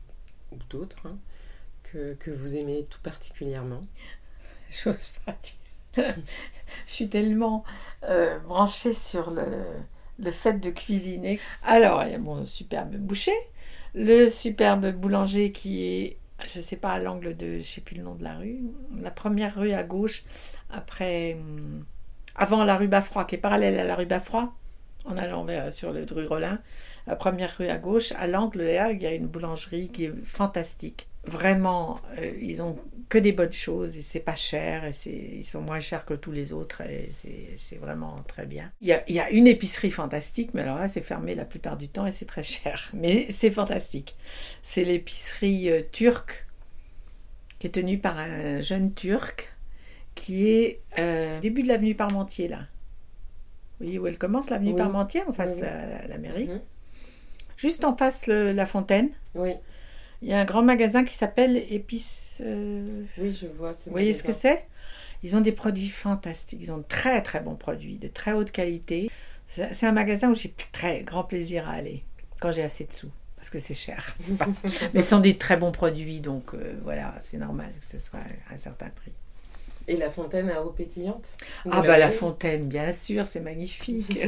ou 0.53 0.57
d'autres, 0.71 1.07
hein, 1.07 1.19
que, 1.85 2.15
que 2.15 2.31
vous 2.31 2.57
aimez 2.57 2.87
tout 2.91 3.01
particulièrement? 3.03 3.83
J'ose 4.73 5.11
pas. 5.25 5.37
Je 6.87 6.93
suis 6.93 7.09
tellement 7.09 7.65
euh, 8.09 8.39
branchée 8.41 8.95
sur 8.95 9.31
le, 9.31 10.31
fait 10.31 10.55
de 10.55 10.71
cuisiner. 10.71 11.39
Alors, 11.63 12.03
il 12.05 12.13
y 12.13 12.15
a 12.15 12.19
mon 12.19 12.47
superbe 12.47 12.97
boucher, 12.97 13.37
le 13.95 14.29
superbe 14.29 14.93
boulanger 14.93 15.53
qui 15.53 15.85
est 15.85 16.17
je 16.45 16.61
sais 16.61 16.77
pas, 16.77 16.91
à 16.91 16.99
l'angle 16.99 17.37
de, 17.37 17.53
je 17.53 17.57
ne 17.59 17.63
sais 17.63 17.81
plus 17.81 17.97
le 17.97 18.03
nom 18.03 18.17
de 18.17 18.25
la 18.25 18.37
rue, 18.37 18.59
la 19.01 19.13
première 19.13 19.55
rue 19.55 19.73
à 19.73 19.85
gauche, 19.85 20.25
après, 20.71 21.35
hum, 21.35 21.85
avant 22.35 22.65
la 22.65 22.77
rue 22.77 22.89
Baffroy, 22.89 23.25
qui 23.27 23.37
est 23.37 23.39
parallèle 23.39 23.79
à 23.79 23.85
la 23.85 23.95
rue 23.95 24.07
Baffroy, 24.07 24.53
en 25.05 25.17
allant 25.17 25.45
vers, 25.45 25.73
sur 25.73 25.93
le 25.93 26.05
rue 26.11 26.27
Rollin, 26.27 26.61
la 27.07 27.15
première 27.15 27.57
rue 27.57 27.69
à 27.69 27.79
gauche, 27.79 28.13
à 28.13 28.27
l'angle 28.27 28.63
là, 28.63 28.93
il 28.93 29.01
y 29.03 29.07
a 29.07 29.13
une 29.13 29.27
boulangerie 29.27 29.89
qui 29.89 30.07
est 30.07 30.25
fantastique. 30.25 31.09
Vraiment, 31.25 32.01
euh, 32.19 32.33
ils 32.41 32.63
ont 32.63 32.77
que 33.09 33.19
des 33.19 33.33
bonnes 33.33 33.53
choses 33.53 33.97
et 33.97 34.03
c'est 34.03 34.21
pas 34.21 34.35
cher 34.35 34.85
et 34.85 34.93
ils 35.07 35.45
sont 35.45 35.61
moins 35.61 35.79
chers 35.79 36.05
que 36.05 36.15
tous 36.15 36.33
les 36.33 36.53
autres 36.53 36.81
et 36.81 37.11
c'est 37.57 37.77
vraiment 37.77 38.25
très 38.27 38.45
bien. 38.45 38.73
Il 38.81 38.89
y, 38.89 38.93
a, 38.93 39.05
il 39.07 39.15
y, 39.15 39.21
a, 39.21 39.31
une 39.31 39.47
épicerie 39.47 39.91
fantastique, 39.91 40.51
mais 40.55 40.63
alors 40.63 40.79
là 40.79 40.89
c'est 40.89 41.03
fermé 41.03 41.35
la 41.35 41.45
plupart 41.45 41.77
du 41.77 41.89
temps 41.89 42.07
et 42.07 42.11
c'est 42.11 42.25
très 42.25 42.43
cher, 42.43 42.91
mais 42.95 43.29
c'est 43.31 43.51
fantastique. 43.51 44.17
C'est 44.63 44.83
l'épicerie 44.83 45.71
euh, 45.71 45.83
turque 45.93 46.47
qui 47.61 47.69
est 47.69 47.71
tenue 47.71 47.99
par 47.99 48.19
un 48.19 48.61
jeune 48.61 48.93
turc 48.93 49.55
qui 50.17 50.49
est 50.49 50.81
euh, 50.99 51.39
au 51.39 51.41
début 51.41 51.63
de 51.63 51.69
l'avenue 51.69 51.95
Parmentier 51.95 52.49
là. 52.49 52.67
Vous 53.79 53.87
voyez 53.87 53.99
où 53.99 54.07
elle 54.07 54.19
commence, 54.19 54.51
l'avenue 54.51 54.75
Parmentier, 54.75 55.23
en 55.29 55.33
face 55.33 55.57
de 55.57 55.63
la, 55.63 56.19
mairie? 56.19 56.49
Mhm. 56.49 56.61
Juste 57.57 57.85
en 57.85 57.97
face 57.97 58.27
la 58.27 58.67
fontaine? 58.67 59.11
Oui. 59.35 59.53
Il 60.23 60.29
y 60.29 60.33
a 60.33 60.39
un 60.39 60.45
grand 60.45 60.63
magasin 60.63 61.05
qui 61.05 61.15
s'appelle 61.15 61.57
Épice. 61.69 62.41
Euh, 62.45 63.03
oui, 63.19 63.37
je 63.39 63.49
vois. 63.49 63.73
Vous 63.73 63.91
voyez 63.91 64.13
ce 64.13 64.23
que 64.23 64.33
c'est? 64.33 64.65
Ils 65.25 65.37
ont 65.37 65.41
des 65.41 65.53
produits 65.53 65.89
fantastiques. 65.89 66.61
Ils 66.63 66.71
ont 66.71 66.79
de 66.79 66.85
très 66.85 67.23
très 67.23 67.41
bons 67.41 67.57
produits, 67.57 67.97
de 67.97 68.07
très 68.07 68.33
haute 68.33 68.53
qualité. 68.53 69.11
C'est 69.47 69.85
un 69.85 69.93
magasin 69.93 70.31
où 70.31 70.35
j'ai 70.35 70.55
très 70.71 71.03
grand 71.03 71.25
plaisir 71.25 71.69
à 71.69 71.73
aller 71.73 72.05
quand 72.41 72.53
j'ai 72.53 72.63
assez 72.63 72.85
de 72.85 72.93
sous. 72.93 73.11
Parce 73.37 73.51
que 73.51 73.59
c'est 73.59 73.75
cher. 73.75 74.15
Mais 74.95 75.03
ce 75.03 75.11
sont 75.11 75.19
des 75.19 75.37
très 75.37 75.57
bons 75.57 75.73
produits, 75.73 76.21
donc 76.21 76.55
euh, 76.55 76.75
voilà, 76.85 77.15
c'est 77.19 77.39
normal 77.39 77.73
que 77.79 77.85
ce 77.85 77.99
soit 77.99 78.21
à 78.21 78.55
un 78.55 78.57
certain 78.57 78.89
prix. 78.89 79.13
Et 79.89 79.97
la 79.97 80.11
fontaine 80.11 80.49
à 80.49 80.63
eau 80.63 80.71
pétillante? 80.71 81.29
Ah 81.69 81.83
bah 81.83 81.99
la 81.99 82.13
fontaine, 82.13 82.69
bien 82.69 82.93
sûr, 82.93 83.25
c'est 83.25 83.41
magnifique. 83.41 84.17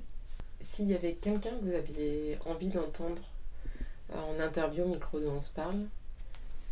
S'il 0.60 0.88
y 0.88 0.94
avait 0.94 1.14
quelqu'un 1.14 1.50
que 1.50 1.64
vous 1.64 1.74
aviez 1.74 2.38
envie 2.46 2.68
d'entendre 2.68 3.22
en 4.12 4.40
interview 4.40 4.86
micro 4.86 5.20
de 5.20 5.26
On 5.26 5.40
se 5.40 5.50
parle 5.50 5.86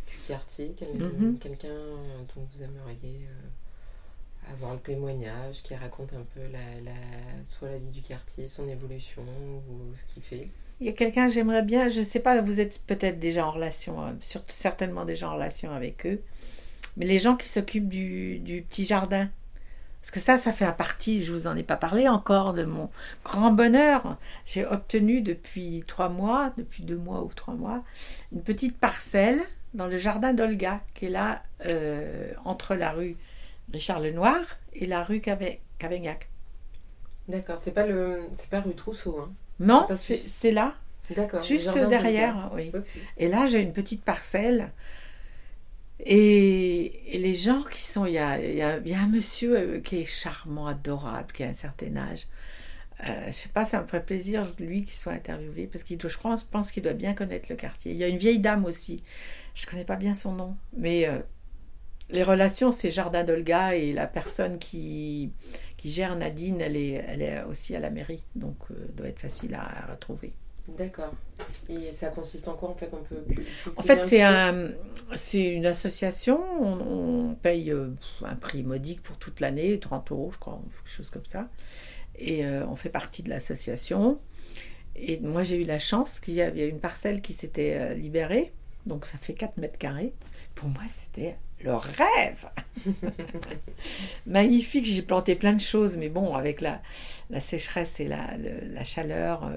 du 0.07 0.17
quartier, 0.27 0.75
mhm. 0.81 1.37
quelqu'un 1.39 1.67
dont 2.35 2.41
vous 2.41 2.63
aimeriez 2.63 3.27
euh, 3.27 4.53
avoir 4.53 4.73
le 4.73 4.79
témoignage, 4.79 5.63
qui 5.63 5.75
raconte 5.75 6.13
un 6.13 6.25
peu 6.35 6.41
la, 6.51 6.91
soit 7.43 7.69
la 7.69 7.77
vie 7.77 7.91
du 7.91 8.01
quartier, 8.01 8.47
son 8.47 8.67
évolution 8.67 9.23
ou 9.69 9.95
ce 9.95 10.13
qu'il 10.13 10.23
fait. 10.23 10.49
Il 10.79 10.87
y 10.87 10.89
a 10.89 10.93
quelqu'un 10.93 11.27
que 11.27 11.33
j'aimerais 11.33 11.61
bien, 11.61 11.87
je 11.87 11.99
ne 11.99 12.03
sais 12.03 12.19
pas, 12.19 12.41
vous 12.41 12.59
êtes 12.59 12.81
peut-être 12.85 13.19
déjà 13.19 13.47
en 13.47 13.51
relation, 13.51 14.03
euh, 14.03 14.11
certainement 14.47 15.05
déjà 15.05 15.29
en 15.29 15.35
relation 15.35 15.71
avec 15.71 16.05
eux, 16.05 16.21
mais 16.97 17.05
les 17.05 17.19
gens 17.19 17.35
qui 17.35 17.47
s'occupent 17.47 17.89
du, 17.89 18.39
du 18.39 18.63
petit 18.63 18.85
jardin, 18.85 19.29
parce 20.03 20.11
que 20.11 20.19
ça, 20.19 20.35
ça 20.35 20.51
fait 20.51 20.65
un 20.65 20.73
partie, 20.73 21.23
je 21.23 21.31
vous 21.31 21.47
en 21.47 21.55
ai 21.55 21.63
pas 21.63 21.77
parlé 21.77 22.09
encore, 22.09 22.53
de 22.53 22.65
mon 22.65 22.89
grand 23.23 23.51
bonheur. 23.51 24.17
J'ai 24.45 24.65
obtenu 24.65 25.21
depuis 25.21 25.81
trois 25.87 26.09
mois, 26.09 26.51
depuis 26.57 26.83
deux 26.83 26.97
mois 26.97 27.23
ou 27.23 27.31
trois 27.33 27.53
mois, 27.53 27.85
une 28.33 28.41
petite 28.41 28.77
parcelle 28.77 29.39
dans 29.73 29.87
le 29.87 29.95
jardin 29.95 30.33
d'Olga, 30.33 30.81
qui 30.93 31.05
est 31.05 31.09
là 31.09 31.41
euh, 31.67 32.33
entre 32.43 32.75
la 32.75 32.91
rue 32.91 33.15
Richard 33.71 34.01
Lenoir 34.01 34.39
et 34.73 34.87
la 34.87 35.03
rue 35.03 35.21
Cavaignac. 35.21 36.27
D'accord, 37.29 37.57
c'est 37.57 37.71
pas 37.71 37.87
le, 37.87 38.23
c'est 38.33 38.49
pas 38.49 38.59
rue 38.59 38.75
Trousseau, 38.75 39.21
hein 39.21 39.31
Non, 39.61 39.87
c'est 39.95 40.51
là. 40.51 40.73
D'accord. 41.15 41.43
Juste 41.43 41.77
derrière, 41.77 42.51
oui. 42.53 42.73
Et 43.15 43.29
là, 43.29 43.45
j'ai 43.45 43.61
une 43.61 43.71
petite 43.71 44.03
parcelle 44.03 44.69
et, 46.05 47.19
les 47.19 47.33
gens 47.33 47.63
qui 47.63 47.81
sont. 47.81 48.05
Il 48.05 48.13
y 48.13 48.17
a, 48.17 48.39
il 48.39 48.55
y 48.55 48.93
a, 48.93 48.99
un 48.99 49.07
monsieur 49.07 49.57
euh, 49.57 49.79
qui 49.79 50.01
est 50.01 50.05
charmant, 50.05 50.67
adorable, 50.67 51.31
qui 51.31 51.43
a 51.43 51.47
un 51.47 51.53
certain 51.53 51.95
âge. 51.95 52.27
Euh, 53.07 53.27
je 53.27 53.31
sais 53.31 53.49
pas, 53.49 53.65
ça 53.65 53.81
me 53.81 53.87
ferait 53.87 54.05
plaisir, 54.05 54.47
lui, 54.59 54.83
qu'il 54.83 54.93
soit 54.93 55.13
interviewé, 55.13 55.67
parce 55.67 55.83
qu'il 55.83 55.99
je 56.01 56.17
pense, 56.17 56.43
pense 56.43 56.71
qu'il 56.71 56.83
doit 56.83 56.93
bien 56.93 57.13
connaître 57.13 57.47
le 57.49 57.55
quartier. 57.55 57.91
Il 57.91 57.97
y 57.97 58.03
a 58.03 58.07
une 58.07 58.17
vieille 58.17 58.39
dame 58.39 58.65
aussi, 58.65 59.03
je 59.55 59.65
connais 59.65 59.83
pas 59.83 59.97
bien 59.97 60.13
son 60.13 60.33
nom, 60.33 60.55
mais 60.77 61.07
euh, 61.07 61.19
les 62.11 62.23
relations, 62.23 62.71
c'est 62.71 62.89
Jardin 62.89 63.23
d'Olga 63.23 63.75
et 63.75 63.91
la 63.93 64.07
personne 64.07 64.57
qui, 64.57 65.31
qui 65.75 65.89
gère 65.89 66.15
Nadine, 66.15 66.61
elle 66.61 66.77
est, 66.77 67.03
elle 67.07 67.21
est 67.21 67.43
aussi 67.43 67.75
à 67.75 67.79
la 67.79 67.89
mairie, 67.89 68.23
donc 68.35 68.57
doit 68.95 69.07
être 69.07 69.19
facile 69.19 69.55
à 69.55 69.91
retrouver. 69.91 70.33
D'accord. 70.67 71.13
Et 71.67 71.93
ça 71.93 72.07
consiste 72.07 72.47
en 72.47 72.53
quoi 72.53 72.69
en 72.69 72.75
fait 72.75 72.89
On 72.93 73.03
peut 73.03 73.23
En 73.75 73.81
fait, 73.81 74.01
c'est 74.03 74.21
un, 74.21 74.69
c'est 75.15 75.43
une 75.43 75.65
association. 75.65 76.41
On, 76.61 77.35
paye 77.35 77.71
euh, 77.71 77.89
un 78.23 78.35
prix 78.35 78.63
modique 78.63 79.01
pour 79.01 79.17
toute 79.17 79.39
l'année, 79.39 79.77
30 79.79 80.11
euros, 80.11 80.29
je 80.33 80.39
crois, 80.39 80.61
quelque 80.75 80.95
chose 80.95 81.09
comme 81.09 81.25
ça. 81.25 81.47
Et 82.17 82.45
euh, 82.45 82.65
on 82.67 82.75
fait 82.75 82.89
partie 82.89 83.23
de 83.23 83.29
l'association. 83.29 84.19
Et 84.95 85.19
moi, 85.19 85.43
j'ai 85.43 85.61
eu 85.61 85.65
la 85.65 85.79
chance 85.79 86.19
qu'il 86.19 86.35
y 86.35 86.41
avait 86.41 86.69
une 86.69 86.79
parcelle 86.79 87.21
qui 87.21 87.33
s'était 87.33 87.73
euh, 87.73 87.93
libérée. 87.95 88.53
Donc, 88.85 89.05
ça 89.05 89.17
fait 89.17 89.33
4 89.33 89.57
mètres 89.57 89.77
carrés. 89.77 90.13
Pour 90.55 90.69
moi, 90.69 90.83
c'était 90.87 91.35
le 91.63 91.73
rêve 91.75 92.45
Magnifique, 94.27 94.85
j'ai 94.85 95.01
planté 95.01 95.35
plein 95.35 95.53
de 95.53 95.61
choses, 95.61 95.97
mais 95.97 96.09
bon, 96.09 96.35
avec 96.35 96.61
la, 96.61 96.81
la 97.29 97.39
sécheresse 97.39 97.99
et 97.99 98.07
la, 98.07 98.37
la 98.37 98.83
chaleur, 98.83 99.49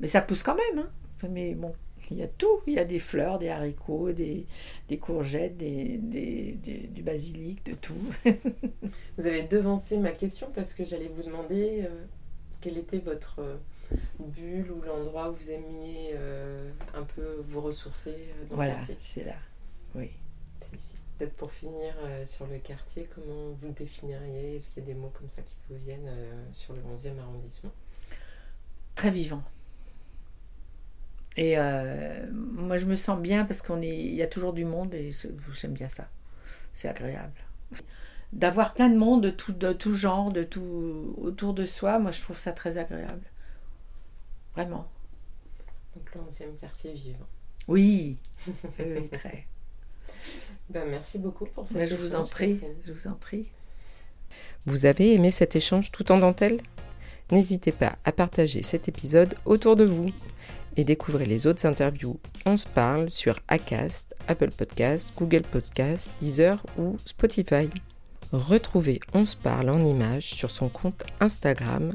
mais 0.00 0.06
ça 0.06 0.20
pousse 0.20 0.42
quand 0.42 0.56
même. 0.56 0.84
Hein. 0.84 1.28
Mais 1.30 1.54
bon, 1.54 1.72
il 2.10 2.18
y 2.18 2.22
a 2.22 2.28
tout. 2.28 2.60
Il 2.66 2.74
y 2.74 2.78
a 2.78 2.84
des 2.84 2.98
fleurs, 2.98 3.38
des 3.38 3.48
haricots, 3.48 4.12
des, 4.12 4.46
des 4.88 4.98
courgettes, 4.98 5.56
des, 5.56 5.98
des, 5.98 6.52
du 6.62 7.02
basilic, 7.02 7.64
de 7.66 7.74
tout. 7.74 7.94
vous 9.18 9.26
avez 9.26 9.42
devancé 9.42 9.96
ma 9.98 10.12
question 10.12 10.50
parce 10.54 10.74
que 10.74 10.84
j'allais 10.84 11.08
vous 11.08 11.22
demander 11.22 11.82
euh, 11.82 12.04
quel 12.60 12.78
était 12.78 12.98
votre 12.98 13.40
euh, 13.40 13.56
bulle 14.18 14.70
ou 14.70 14.82
l'endroit 14.82 15.30
où 15.30 15.34
vous 15.34 15.50
aimiez 15.50 16.10
euh, 16.14 16.70
un 16.94 17.02
peu 17.02 17.42
vous 17.46 17.60
ressourcer 17.60 18.16
dans 18.50 18.56
voilà, 18.56 18.72
le 18.72 18.78
quartier? 18.78 18.96
c'est 19.00 19.24
là. 19.24 19.36
Oui. 19.94 20.10
Peut-être 21.18 21.34
pour 21.34 21.52
finir 21.52 21.94
sur 22.24 22.44
le 22.48 22.58
quartier, 22.58 23.08
comment 23.14 23.50
vous 23.52 23.68
le 23.68 23.72
définiriez? 23.72 24.56
Est-ce 24.56 24.70
qu'il 24.72 24.82
y 24.82 24.86
a 24.86 24.88
des 24.88 24.98
mots 24.98 25.12
comme 25.16 25.28
ça 25.28 25.42
qui 25.42 25.54
vous 25.70 25.76
viennent 25.76 26.10
sur 26.50 26.74
le 26.74 26.80
11e 26.80 27.20
arrondissement? 27.20 27.70
Très 28.96 29.10
vivant. 29.10 29.44
Et 31.36 31.58
euh, 31.58 32.26
moi, 32.32 32.76
je 32.76 32.86
me 32.86 32.94
sens 32.94 33.18
bien 33.18 33.44
parce 33.44 33.62
qu'on 33.62 33.82
est, 33.82 33.96
il 33.96 34.14
y 34.14 34.22
a 34.22 34.26
toujours 34.26 34.52
du 34.52 34.64
monde 34.64 34.94
et 34.94 35.10
j'aime 35.52 35.72
bien 35.72 35.88
ça. 35.88 36.08
C'est 36.72 36.88
agréable. 36.88 37.40
D'avoir 38.32 38.74
plein 38.74 38.88
de 38.88 38.96
monde 38.96 39.22
de 39.22 39.30
tout, 39.30 39.52
de 39.52 39.72
tout 39.72 39.94
genre, 39.94 40.32
de 40.32 40.42
tout 40.42 41.14
autour 41.18 41.54
de 41.54 41.66
soi, 41.66 41.98
moi, 41.98 42.10
je 42.10 42.20
trouve 42.20 42.38
ça 42.38 42.52
très 42.52 42.78
agréable. 42.78 43.24
Vraiment. 44.54 44.88
Donc 45.94 46.14
le 46.14 46.20
11e 46.20 46.58
quartier 46.60 46.92
vivant. 46.92 47.26
Oui, 47.68 48.18
oui, 48.78 49.08
très. 49.08 49.46
Ben, 50.68 50.88
merci 50.88 51.18
beaucoup 51.18 51.44
pour 51.44 51.66
cette 51.66 51.76
ben, 51.76 51.86
Je 51.86 51.94
vous 51.94 52.14
en 52.14 52.24
prie, 52.24 52.60
je 52.86 52.92
vous 52.92 53.06
en 53.06 53.14
prie. 53.14 53.48
Vous 54.66 54.86
avez 54.86 55.14
aimé 55.14 55.30
cet 55.30 55.56
échange 55.56 55.92
tout 55.92 56.10
en 56.10 56.18
dentelle? 56.18 56.60
N'hésitez 57.30 57.72
pas 57.72 57.96
à 58.04 58.12
partager 58.12 58.62
cet 58.62 58.88
épisode 58.88 59.34
autour 59.44 59.76
de 59.76 59.84
vous 59.84 60.10
et 60.76 60.84
découvrez 60.84 61.26
les 61.26 61.46
autres 61.46 61.66
interviews 61.66 62.18
On 62.46 62.56
se 62.56 62.66
parle 62.66 63.10
sur 63.10 63.38
Acast, 63.48 64.14
Apple 64.28 64.50
Podcast, 64.50 65.12
Google 65.16 65.42
Podcast, 65.42 66.10
Deezer 66.20 66.64
ou 66.78 66.96
Spotify. 67.04 67.68
Retrouvez 68.32 69.00
On 69.12 69.24
se 69.24 69.36
parle 69.36 69.70
en 69.70 69.84
images 69.84 70.30
sur 70.34 70.50
son 70.50 70.68
compte 70.68 71.04
Instagram 71.20 71.92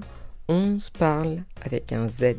On 0.47 0.79
se 0.79 0.91
parle 0.91 1.43
avec 1.61 1.91
un 1.91 2.07
Z. 2.07 2.35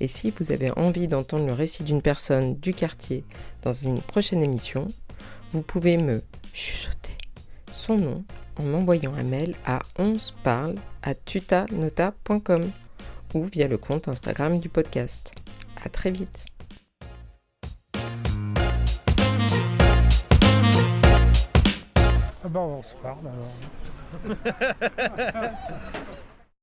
Et 0.00 0.08
si 0.08 0.32
vous 0.36 0.50
avez 0.50 0.70
envie 0.72 1.06
d'entendre 1.06 1.46
le 1.46 1.52
récit 1.52 1.84
d'une 1.84 2.02
personne 2.02 2.56
du 2.56 2.74
quartier 2.74 3.24
dans 3.62 3.72
une 3.72 4.00
prochaine 4.00 4.42
émission, 4.42 4.88
vous 5.52 5.62
pouvez 5.62 5.96
me 5.96 6.22
chuchoter 6.52 7.16
son 7.70 7.96
nom 7.96 8.24
en 8.56 8.64
m'envoyant 8.64 9.14
un 9.14 9.22
mail 9.22 9.54
à 9.64 9.80
onsparle 9.98 10.76
à 11.02 11.14
tutanota.com 11.14 12.70
ou 13.34 13.44
via 13.44 13.68
le 13.68 13.78
compte 13.78 14.08
Instagram 14.08 14.58
du 14.58 14.68
podcast. 14.68 15.34
À 15.84 15.88
très 15.88 16.12
vite. 16.12 16.46
Ah 22.44 22.48
bah 22.48 22.60
on 22.60 22.82
se 22.82 22.94
parle 22.96 23.26
alors. 23.26 23.50